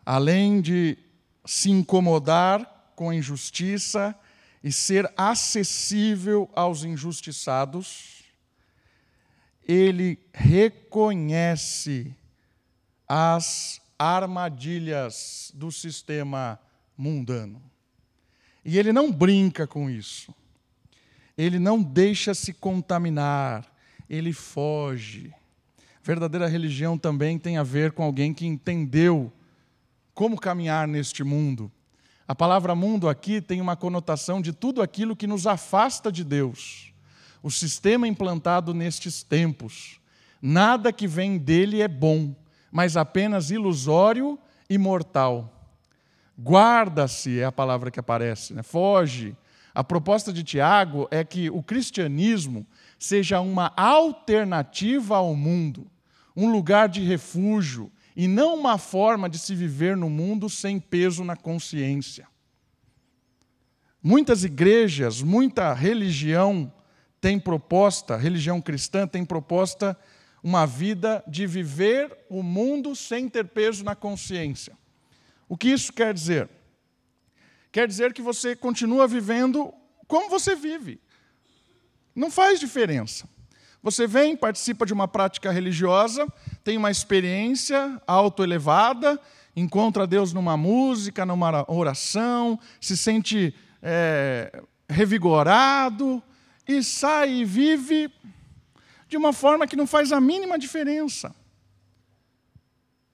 [0.06, 0.98] além de
[1.46, 4.16] se incomodar com a injustiça
[4.64, 8.21] e ser acessível aos injustiçados,
[9.68, 12.16] ele reconhece
[13.08, 16.60] as armadilhas do sistema
[16.98, 17.62] mundano.
[18.64, 20.34] E ele não brinca com isso.
[21.38, 23.72] Ele não deixa se contaminar,
[24.10, 25.34] ele foge.
[26.04, 29.32] Verdadeira religião também tem a ver com alguém que entendeu
[30.14, 31.72] como caminhar neste mundo.
[32.28, 36.91] A palavra mundo aqui tem uma conotação de tudo aquilo que nos afasta de Deus.
[37.42, 40.00] O sistema implantado nestes tempos.
[40.42, 42.36] Nada que vem dele é bom,
[42.72, 45.70] mas apenas ilusório e mortal.
[46.40, 48.64] Guarda-se é a palavra que aparece, né?
[48.64, 49.36] foge.
[49.74, 52.66] A proposta de Tiago é que o cristianismo
[53.00, 55.88] seja uma alternativa ao mundo,
[56.36, 61.24] um lugar de refúgio e não uma forma de se viver no mundo sem peso
[61.24, 62.28] na consciência.
[64.04, 66.72] Muitas igrejas, muita religião
[67.22, 69.96] tem proposta, religião cristã tem proposta
[70.44, 74.76] uma vida de viver o mundo sem ter peso na consciência.
[75.48, 76.50] O que isso quer dizer?
[77.72, 79.72] Quer dizer que você continua vivendo
[80.08, 81.00] como você vive.
[82.16, 83.30] Não faz diferença.
[83.84, 86.28] Você vem, participa de uma prática religiosa,
[86.64, 89.20] tem uma experiência autoelevada,
[89.56, 96.22] encontra Deus numa música, numa oração, se sente é, revigorado
[96.68, 98.12] e sai e vive
[99.08, 101.36] de uma forma que não faz a mínima diferença.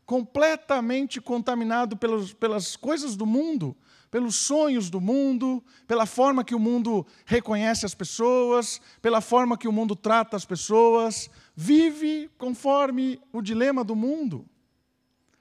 [0.06, 3.76] Completamente contaminado pelos, pelas coisas do mundo,
[4.10, 9.68] pelos sonhos do mundo, pela forma que o mundo reconhece as pessoas, pela forma que
[9.68, 11.30] o mundo trata as pessoas.
[11.56, 14.46] Vive conforme o dilema do mundo.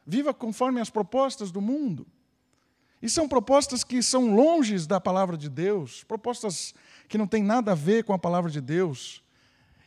[0.07, 2.07] Viva conforme as propostas do mundo.
[3.01, 6.75] E são propostas que são longes da palavra de Deus, propostas
[7.09, 9.23] que não têm nada a ver com a palavra de Deus.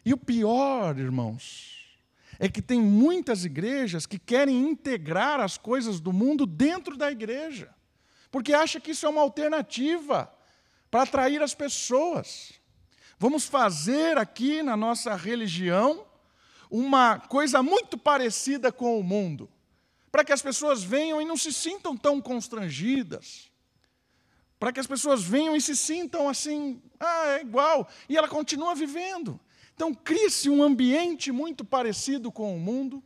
[0.06, 2.00] E o pior, irmãos,
[2.40, 7.74] é que tem muitas igrejas que querem integrar as coisas do mundo dentro da igreja
[8.32, 10.32] porque acha que isso é uma alternativa
[10.90, 12.54] para atrair as pessoas.
[13.18, 16.06] Vamos fazer aqui na nossa religião
[16.70, 19.50] uma coisa muito parecida com o mundo,
[20.12, 23.49] para que as pessoas venham e não se sintam tão constrangidas.
[24.60, 28.76] Para que as pessoas venham e se sintam assim, ah, é igual, e ela continua
[28.76, 29.40] vivendo.
[29.74, 33.02] Então, cria-se um ambiente muito parecido com o mundo,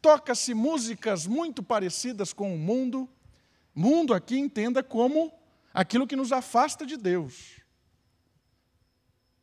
[0.00, 3.06] toca-se músicas muito parecidas com o mundo.
[3.74, 5.30] Mundo aqui entenda como
[5.74, 7.60] aquilo que nos afasta de Deus.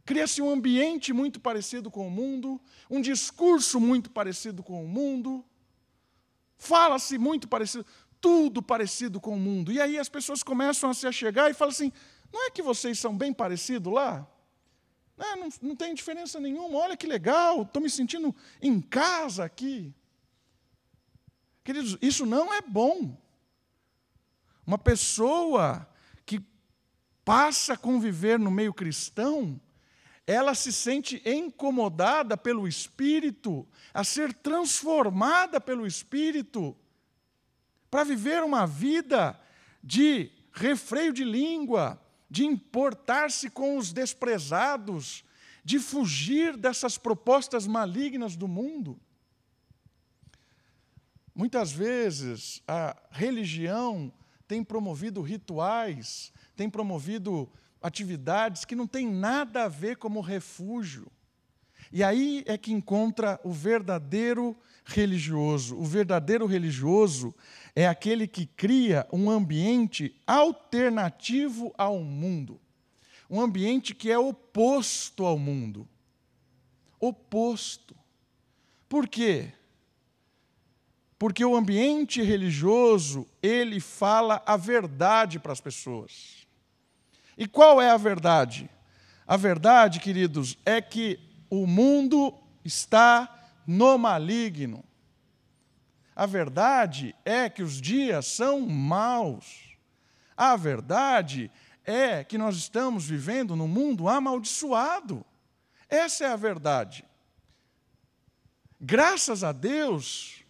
[0.03, 5.45] Cria-se um ambiente muito parecido com o mundo, um discurso muito parecido com o mundo,
[6.57, 7.85] fala-se muito parecido
[8.23, 9.69] tudo parecido com o mundo.
[9.69, 11.91] E aí as pessoas começam a se achegar e falam assim:
[12.31, 14.25] não é que vocês são bem parecidos lá?
[15.17, 19.93] É, não, não tem diferença nenhuma, olha que legal, estou me sentindo em casa aqui.
[21.65, 23.21] Queridos, isso não é bom.
[24.65, 25.85] Uma pessoa
[26.25, 26.41] que
[27.25, 29.59] passa a conviver no meio cristão,
[30.25, 36.75] ela se sente incomodada pelo Espírito, a ser transformada pelo Espírito
[37.93, 39.39] para viver uma vida
[39.83, 45.23] de refreio de língua, de importar-se com os desprezados,
[45.63, 48.99] de fugir dessas propostas malignas do mundo.
[51.35, 54.11] Muitas vezes a religião
[54.47, 57.47] tem promovido rituais, tem promovido
[57.79, 61.11] atividades que não têm nada a ver como refúgio.
[61.91, 65.77] E aí é que encontra o verdadeiro religioso.
[65.77, 67.35] O verdadeiro religioso
[67.75, 72.59] é aquele que cria um ambiente alternativo ao mundo.
[73.29, 75.87] Um ambiente que é oposto ao mundo.
[76.99, 77.95] Oposto.
[78.87, 79.51] Por quê?
[81.17, 86.45] Porque o ambiente religioso, ele fala a verdade para as pessoas.
[87.37, 88.69] E qual é a verdade?
[89.25, 91.19] A verdade, queridos, é que
[91.49, 94.83] o mundo está no maligno.
[96.15, 99.77] A verdade é que os dias são maus.
[100.37, 101.51] A verdade
[101.85, 105.25] é que nós estamos vivendo num mundo amaldiçoado.
[105.89, 107.03] Essa é a verdade.
[108.79, 110.43] Graças a Deus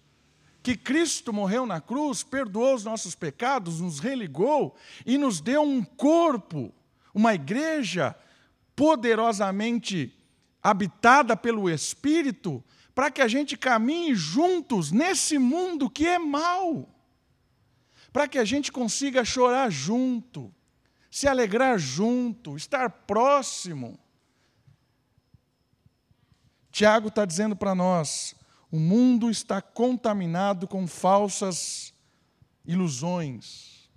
[0.62, 5.84] que Cristo morreu na cruz, perdoou os nossos pecados, nos religou e nos deu um
[5.84, 6.74] corpo,
[7.14, 8.16] uma igreja
[8.76, 10.18] poderosamente
[10.64, 16.90] habitada pelo Espírito, para que a gente caminhe juntos nesse mundo que é mau,
[18.12, 20.54] para que a gente consiga chorar junto,
[21.10, 24.00] se alegrar junto, estar próximo.
[26.72, 28.36] Tiago está dizendo para nós:
[28.72, 31.94] o mundo está contaminado com falsas
[32.66, 33.90] ilusões.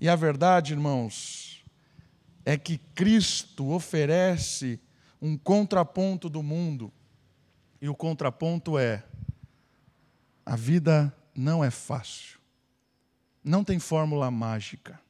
[0.00, 1.64] E a verdade, irmãos,
[2.44, 4.80] é que Cristo oferece
[5.20, 6.92] um contraponto do mundo
[7.80, 9.04] e o contraponto é:
[10.44, 12.38] a vida não é fácil.
[13.42, 15.00] Não tem fórmula mágica.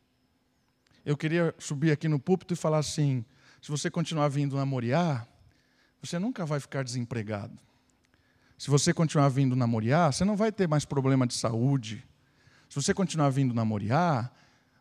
[1.05, 3.25] Eu queria subir aqui no púlpito e falar assim:
[3.62, 5.27] se você continuar vindo na Moriá,
[6.03, 7.59] você nunca vai ficar desempregado.
[8.59, 12.07] Se você continuar vindo na Moriá, você não vai ter mais problema de saúde.
[12.69, 14.31] Se você continuar vindo na Moriá,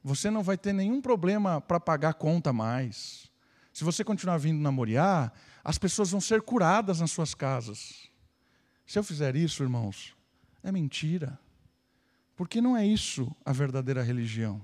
[0.04, 3.30] você não vai ter nenhum problema para pagar conta mais.
[3.74, 5.32] Se você continuar vindo na Moriá,
[5.66, 8.08] as pessoas vão ser curadas nas suas casas.
[8.86, 10.16] Se eu fizer isso, irmãos,
[10.62, 11.40] é mentira.
[12.36, 14.62] Porque não é isso a verdadeira religião.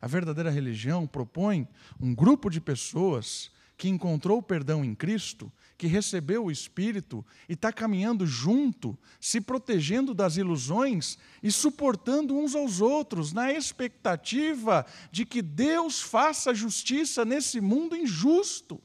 [0.00, 1.68] A verdadeira religião propõe
[2.00, 7.70] um grupo de pessoas que encontrou perdão em Cristo, que recebeu o Espírito e está
[7.70, 15.42] caminhando junto, se protegendo das ilusões e suportando uns aos outros, na expectativa de que
[15.42, 18.80] Deus faça justiça nesse mundo injusto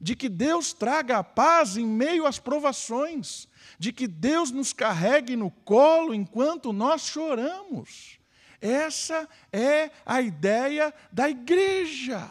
[0.00, 5.36] de que Deus traga a paz em meio às provações, de que Deus nos carregue
[5.36, 8.18] no colo enquanto nós choramos.
[8.60, 12.28] Essa é a ideia da igreja.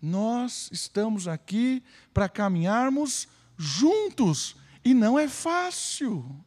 [0.00, 1.82] Nós estamos aqui
[2.12, 3.26] para caminharmos
[3.56, 6.44] juntos e não é fácil.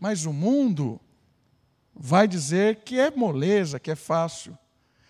[0.00, 1.00] Mas o mundo
[1.94, 4.58] vai dizer que é moleza, que é fácil.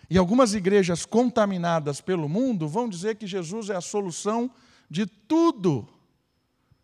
[0.09, 4.51] E algumas igrejas contaminadas pelo mundo vão dizer que Jesus é a solução
[4.89, 5.87] de tudo.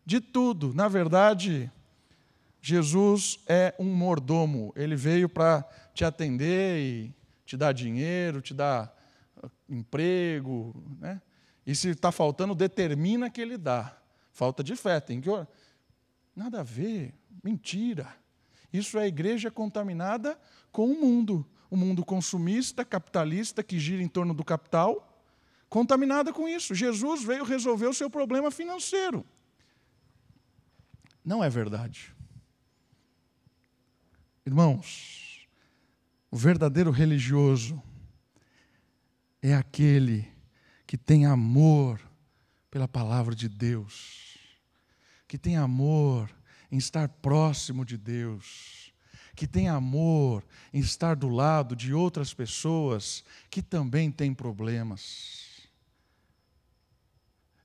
[0.05, 0.73] De tudo.
[0.73, 1.71] Na verdade,
[2.61, 4.73] Jesus é um mordomo.
[4.75, 5.63] Ele veio para
[5.93, 7.15] te atender e
[7.45, 8.95] te dar dinheiro, te dar
[9.41, 10.73] ah, emprego.
[10.99, 11.21] Né?
[11.65, 13.97] E se está faltando, determina que ele dá.
[14.31, 15.47] Falta de fé, tem que orar.
[16.35, 17.13] Nada a ver,
[17.43, 18.07] mentira.
[18.71, 20.39] Isso é a igreja contaminada
[20.71, 25.25] com o mundo o mundo consumista, capitalista, que gira em torno do capital,
[25.69, 26.75] contaminada com isso.
[26.75, 29.25] Jesus veio resolver o seu problema financeiro.
[31.23, 32.13] Não é verdade.
[34.45, 35.47] Irmãos,
[36.33, 37.83] O verdadeiro religioso
[39.41, 40.31] é aquele
[40.87, 41.99] que tem amor
[42.69, 44.37] pela palavra de Deus,
[45.27, 46.33] que tem amor
[46.71, 48.80] em estar próximo de Deus,
[49.41, 55.67] que tem amor em estar do lado de outras pessoas que também têm problemas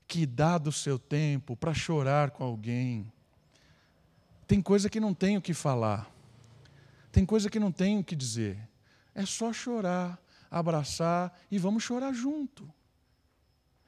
[0.09, 3.13] que dá do seu tempo para chorar com alguém.
[4.47, 6.11] Tem coisa que não tenho que falar.
[7.13, 8.59] Tem coisa que não tenho que dizer.
[9.15, 10.19] É só chorar,
[10.51, 12.73] abraçar e vamos chorar junto.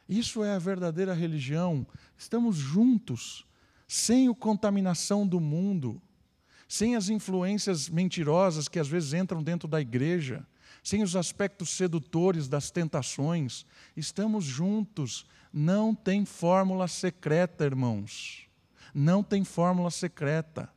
[0.06, 1.86] Isso é a verdadeira religião.
[2.18, 3.46] Estamos juntos,
[3.86, 6.02] sem a contaminação do mundo,
[6.68, 10.46] sem as influências mentirosas que às vezes entram dentro da igreja,
[10.84, 13.64] sem os aspectos sedutores das tentações.
[13.96, 18.46] Estamos juntos, não tem fórmula secreta, irmãos.
[18.94, 20.70] Não tem fórmula secreta.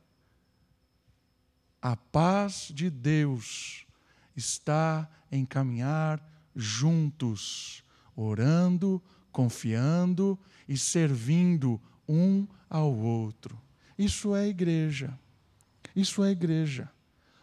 [1.80, 3.86] A paz de Deus
[4.34, 6.22] está em caminhar
[6.54, 7.82] juntos,
[8.16, 10.38] orando, confiando
[10.68, 13.60] e servindo um ao outro.
[13.98, 15.18] Isso é igreja.
[15.94, 16.90] Isso é igreja.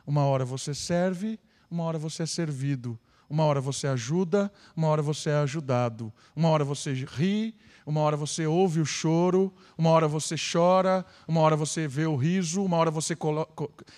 [0.06, 1.40] Uma hora você serve,
[1.70, 3.00] uma hora você é servido.
[3.30, 6.12] Uma hora você ajuda, uma hora você é ajudado.
[6.36, 11.42] Uma hora você ri, uma hora você ouve o choro, uma hora você chora, uma
[11.42, 13.16] hora você vê o riso, uma hora você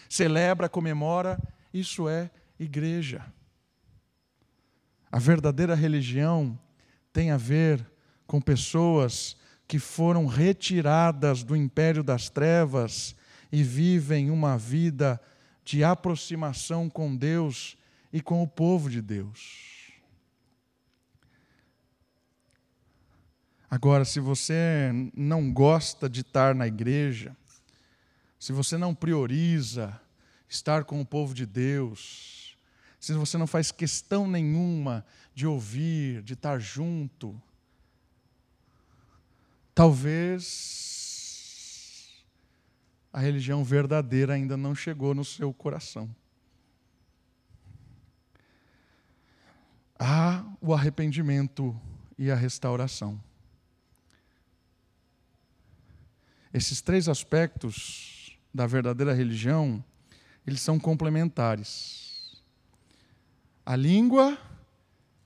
[0.10, 1.40] celebra, comemora.
[1.74, 2.30] Isso é
[2.60, 3.26] igreja.
[5.10, 6.60] A verdadeira religião
[7.14, 7.86] tem a ver
[8.28, 13.16] com pessoas que foram retiradas do império das trevas
[13.52, 15.20] e vivem uma vida
[15.64, 17.78] de aproximação com Deus
[18.12, 19.92] e com o povo de Deus.
[23.70, 27.36] Agora, se você não gosta de estar na igreja,
[28.38, 30.00] se você não prioriza
[30.50, 32.58] estar com o povo de Deus,
[33.00, 37.42] se você não faz questão nenhuma de ouvir, de estar junto,
[39.74, 41.01] talvez
[43.12, 46.10] a religião verdadeira ainda não chegou no seu coração.
[50.04, 51.80] há o arrependimento
[52.18, 53.22] e a restauração.
[56.52, 59.84] Esses três aspectos da verdadeira religião,
[60.46, 62.42] eles são complementares.
[63.64, 64.40] A língua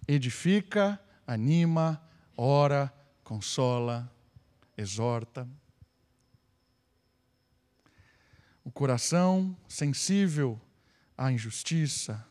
[0.05, 2.01] edifica, anima,
[2.35, 4.11] ora, consola,
[4.77, 5.47] exorta.
[8.65, 10.59] O coração sensível
[11.15, 12.27] à injustiça,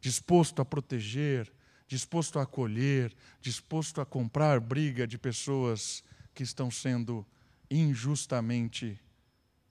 [0.00, 1.50] disposto a proteger,
[1.86, 6.02] disposto a acolher, disposto a comprar briga de pessoas
[6.34, 7.24] que estão sendo
[7.70, 9.00] injustamente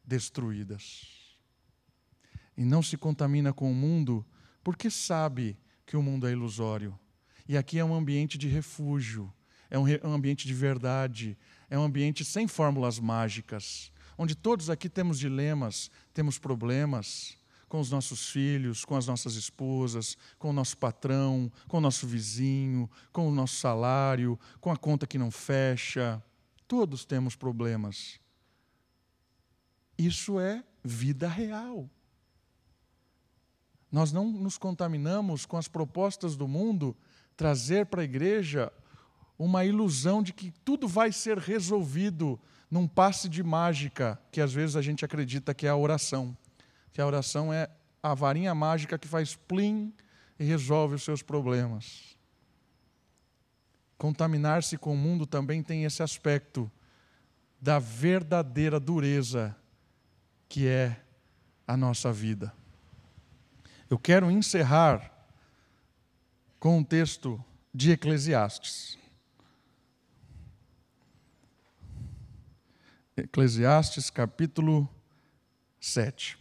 [0.05, 1.05] destruídas.
[2.55, 4.25] E não se contamina com o mundo
[4.63, 6.97] porque sabe que o mundo é ilusório.
[7.45, 9.31] E aqui é um ambiente de refúgio,
[9.69, 11.37] é um ambiente de verdade,
[11.69, 17.37] é um ambiente sem fórmulas mágicas, onde todos aqui temos dilemas, temos problemas,
[17.67, 22.07] com os nossos filhos, com as nossas esposas, com o nosso patrão, com o nosso
[22.07, 26.23] vizinho, com o nosso salário, com a conta que não fecha.
[26.67, 28.19] Todos temos problemas.
[29.97, 31.89] Isso é vida real.
[33.91, 36.95] Nós não nos contaminamos com as propostas do mundo
[37.35, 38.71] trazer para a igreja
[39.37, 42.39] uma ilusão de que tudo vai ser resolvido
[42.69, 46.35] num passe de mágica, que às vezes a gente acredita que é a oração
[46.95, 47.69] que a oração é
[48.01, 49.93] a varinha mágica que faz plim
[50.39, 52.17] e resolve os seus problemas.
[53.97, 56.71] Contaminar-se com o mundo também tem esse aspecto
[57.59, 59.53] da verdadeira dureza
[60.47, 61.03] que é
[61.67, 62.53] a nossa vida.
[63.89, 65.11] Eu quero encerrar
[66.57, 67.43] com um texto
[67.73, 68.97] de Eclesiastes.
[73.17, 74.89] Eclesiastes capítulo
[75.79, 76.37] 7.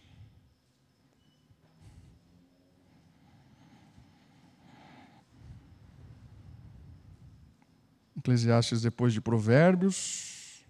[8.16, 10.64] Eclesiastes depois de Provérbios.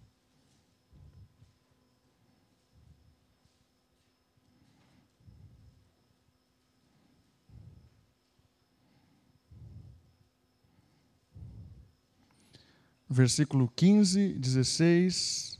[13.09, 15.54] Versículo 15, 16,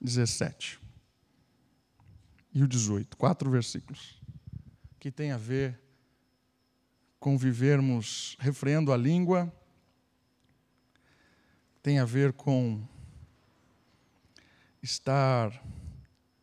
[0.00, 0.80] 17
[2.54, 4.20] e o 18, quatro versículos,
[4.98, 5.78] que tem a ver
[7.20, 9.52] convivermos refreando a língua,
[11.82, 12.82] tem a ver com
[14.82, 15.62] estar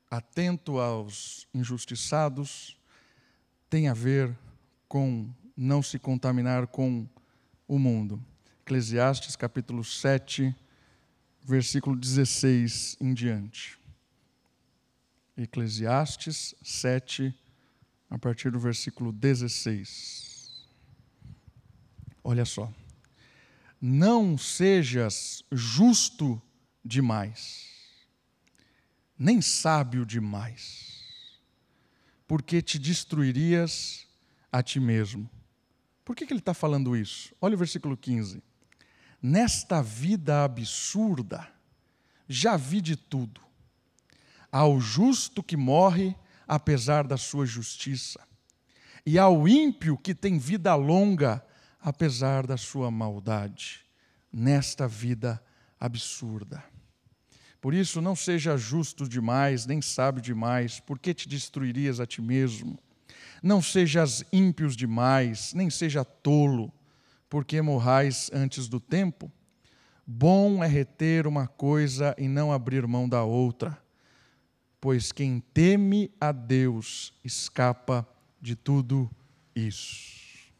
[0.10, 2.78] atento aos injustiçados,
[3.70, 4.38] tem a ver
[4.88, 7.08] com não se contaminar com
[7.68, 8.24] o mundo.
[8.62, 10.56] Eclesiastes capítulo 7,
[11.44, 13.78] versículo 16 em diante.
[15.36, 17.36] Eclesiastes 7,
[18.10, 20.68] a partir do versículo 16.
[22.24, 22.72] Olha só.
[23.82, 26.42] Não sejas justo
[26.86, 27.68] demais,
[29.18, 31.42] nem sábio demais,
[32.26, 34.08] porque te destruirias
[34.50, 35.30] a ti mesmo.
[36.06, 37.36] Por que, que ele está falando isso?
[37.42, 38.42] Olha o versículo 15.
[39.26, 41.48] Nesta vida absurda,
[42.28, 43.40] já vi de tudo.
[44.52, 46.14] Ao justo que morre,
[46.46, 48.20] apesar da sua justiça,
[49.06, 51.42] e ao ímpio que tem vida longa,
[51.80, 53.86] apesar da sua maldade,
[54.32, 55.42] nesta vida
[55.80, 56.62] absurda.
[57.62, 62.78] Por isso, não seja justo demais, nem sábio demais, porque te destruirias a ti mesmo.
[63.42, 66.74] Não sejas ímpios demais, nem seja tolo,
[67.34, 69.32] porque morrais antes do tempo.
[70.06, 73.76] Bom é reter uma coisa e não abrir mão da outra,
[74.80, 78.08] pois quem teme a Deus escapa
[78.40, 79.10] de tudo
[79.56, 80.54] isso.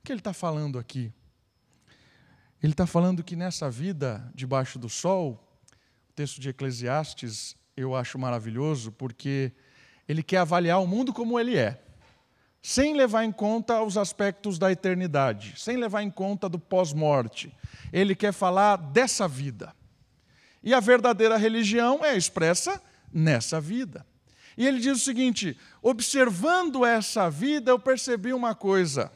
[0.00, 1.12] O que ele está falando aqui?
[2.62, 5.46] Ele está falando que nessa vida debaixo do sol,
[6.08, 9.52] o texto de Eclesiastes eu acho maravilhoso, porque
[10.08, 11.84] ele quer avaliar o mundo como ele é
[12.62, 17.52] sem levar em conta os aspectos da eternidade, sem levar em conta do pós-morte.
[17.92, 19.74] Ele quer falar dessa vida.
[20.62, 22.80] E a verdadeira religião é expressa
[23.12, 24.06] nessa vida.
[24.56, 29.10] E ele diz o seguinte: observando essa vida, eu percebi uma coisa.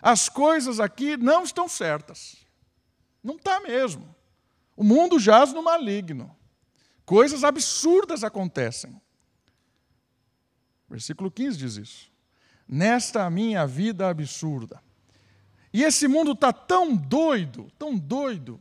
[0.00, 2.36] As coisas aqui não estão certas.
[3.24, 4.14] Não está mesmo.
[4.76, 6.34] O mundo jaz no maligno.
[7.04, 9.00] Coisas absurdas acontecem.
[10.88, 12.17] Versículo 15 diz isso
[12.68, 14.82] nesta minha vida absurda.
[15.72, 18.60] E esse mundo está tão doido, tão doido,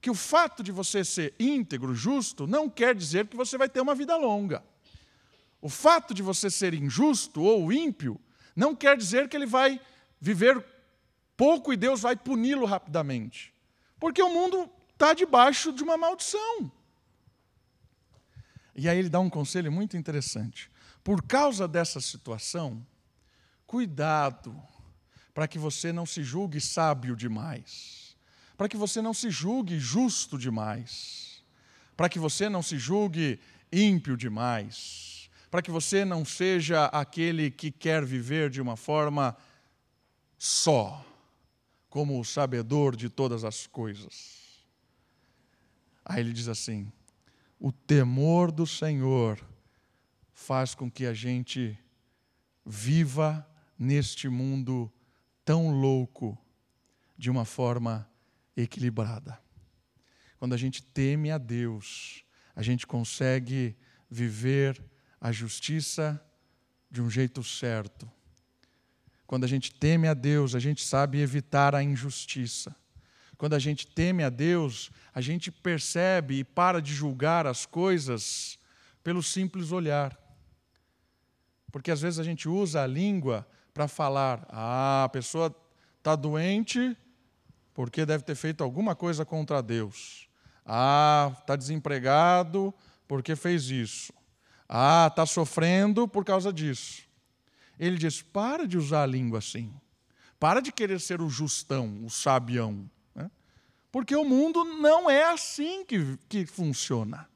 [0.00, 3.80] que o fato de você ser íntegro, justo, não quer dizer que você vai ter
[3.80, 4.62] uma vida longa.
[5.60, 8.20] O fato de você ser injusto ou ímpio
[8.54, 9.80] não quer dizer que ele vai
[10.20, 10.62] viver
[11.36, 13.52] pouco e Deus vai puni-lo rapidamente.
[13.98, 16.70] Porque o mundo está debaixo de uma maldição.
[18.76, 20.70] E aí ele dá um conselho muito interessante.
[21.02, 22.84] Por causa dessa situação,
[23.74, 24.56] Cuidado
[25.34, 28.16] para que você não se julgue sábio demais,
[28.56, 31.42] para que você não se julgue justo demais,
[31.96, 33.40] para que você não se julgue
[33.72, 39.36] ímpio demais, para que você não seja aquele que quer viver de uma forma
[40.38, 41.04] só,
[41.90, 44.62] como o sabedor de todas as coisas.
[46.04, 46.92] Aí ele diz assim:
[47.58, 49.44] o temor do Senhor
[50.32, 51.76] faz com que a gente
[52.64, 53.44] viva
[53.84, 54.92] neste mundo
[55.44, 56.36] tão louco
[57.16, 58.08] de uma forma
[58.56, 59.38] equilibrada.
[60.38, 62.24] Quando a gente teme a Deus,
[62.56, 63.76] a gente consegue
[64.10, 64.82] viver
[65.20, 66.20] a justiça
[66.90, 68.10] de um jeito certo.
[69.26, 72.74] Quando a gente teme a Deus, a gente sabe evitar a injustiça.
[73.36, 78.58] Quando a gente teme a Deus, a gente percebe e para de julgar as coisas
[79.02, 80.16] pelo simples olhar.
[81.72, 85.54] Porque às vezes a gente usa a língua para falar: ah, a pessoa
[85.98, 86.96] está doente
[87.74, 90.28] porque deve ter feito alguma coisa contra Deus.
[90.64, 92.72] Ah, está desempregado
[93.08, 94.12] porque fez isso.
[94.68, 97.02] Ah, está sofrendo por causa disso.
[97.78, 99.74] Ele diz: para de usar a língua assim.
[100.38, 102.88] Para de querer ser o justão, o sabião.
[103.14, 103.30] Né?
[103.90, 107.28] Porque o mundo não é assim que, que funciona.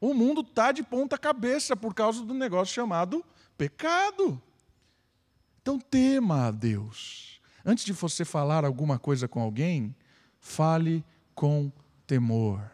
[0.00, 3.24] O mundo está de ponta cabeça por causa do negócio chamado
[3.56, 4.40] pecado.
[5.60, 7.40] Então tema a Deus.
[7.64, 9.94] Antes de você falar alguma coisa com alguém,
[10.38, 11.72] fale com
[12.06, 12.70] temor.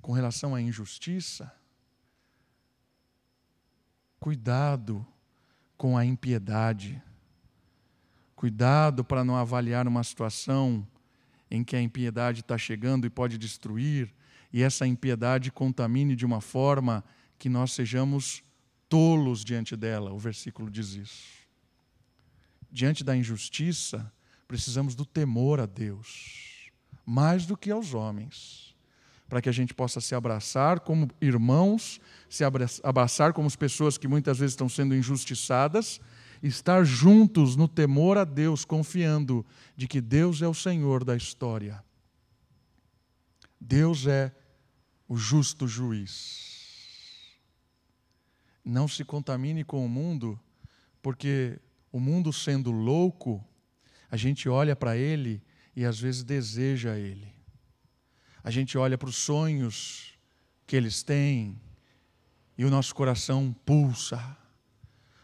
[0.00, 1.52] Com relação à injustiça,
[4.18, 5.06] cuidado
[5.76, 7.02] com a impiedade.
[8.34, 10.86] Cuidado para não avaliar uma situação
[11.50, 14.12] em que a impiedade está chegando e pode destruir,
[14.52, 17.04] e essa impiedade contamine de uma forma
[17.38, 18.42] que nós sejamos
[18.88, 20.12] tolos diante dela.
[20.12, 21.38] O versículo diz isso.
[22.70, 24.12] Diante da injustiça,
[24.46, 26.70] precisamos do temor a Deus,
[27.04, 28.74] mais do que aos homens,
[29.28, 32.44] para que a gente possa se abraçar como irmãos, se
[32.82, 36.00] abraçar como as pessoas que muitas vezes estão sendo injustiçadas,
[36.42, 39.44] estar juntos no temor a Deus, confiando
[39.76, 41.82] de que Deus é o Senhor da história.
[43.60, 44.32] Deus é
[45.08, 46.57] o justo juiz.
[48.68, 50.38] Não se contamine com o mundo,
[51.00, 51.58] porque
[51.90, 53.42] o mundo sendo louco,
[54.10, 55.42] a gente olha para ele
[55.74, 57.32] e às vezes deseja ele.
[58.44, 60.18] A gente olha para os sonhos
[60.66, 61.58] que eles têm
[62.58, 64.36] e o nosso coração pulsa.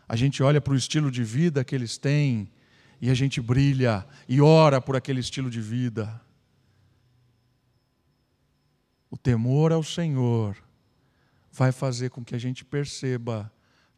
[0.09, 2.51] A gente olha para o estilo de vida que eles têm
[3.01, 6.21] e a gente brilha e ora por aquele estilo de vida.
[9.11, 10.57] O temor ao Senhor
[11.55, 13.51] vai fazer com que a gente perceba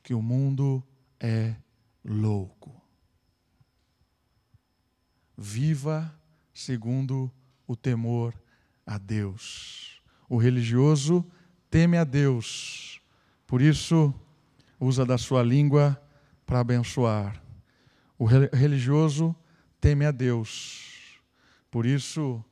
[0.02, 0.86] que o mundo
[1.18, 1.56] é
[2.04, 2.82] louco.
[5.34, 6.14] Viva
[6.52, 7.32] segundo
[7.66, 8.34] o temor
[8.86, 10.02] a Deus.
[10.28, 11.24] O religioso
[11.70, 13.00] teme a Deus,
[13.46, 14.14] por isso
[14.78, 15.98] usa da sua língua
[16.44, 17.42] para abençoar.
[18.18, 19.34] O religioso
[19.80, 21.18] teme a Deus,
[21.70, 22.44] por isso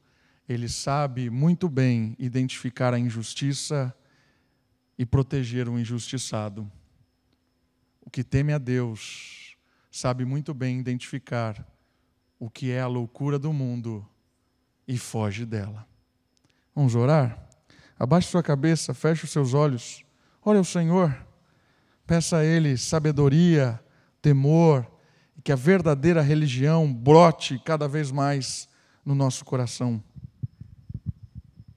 [0.49, 3.95] ele sabe muito bem identificar a injustiça
[4.99, 6.71] e proteger o injustiçado.
[8.01, 9.57] O que teme a Deus
[9.91, 11.67] sabe muito bem identificar
[12.39, 14.07] o que é a loucura do mundo
[14.87, 15.87] e foge dela.
[16.75, 17.49] Vamos orar?
[17.99, 20.05] Abaixe sua cabeça, feche os seus olhos,
[20.45, 21.17] olhe ao Senhor,
[22.07, 23.81] peça a Ele sabedoria,
[24.21, 24.91] temor,
[25.37, 28.69] e que a verdadeira religião brote cada vez mais
[29.05, 30.03] no nosso coração.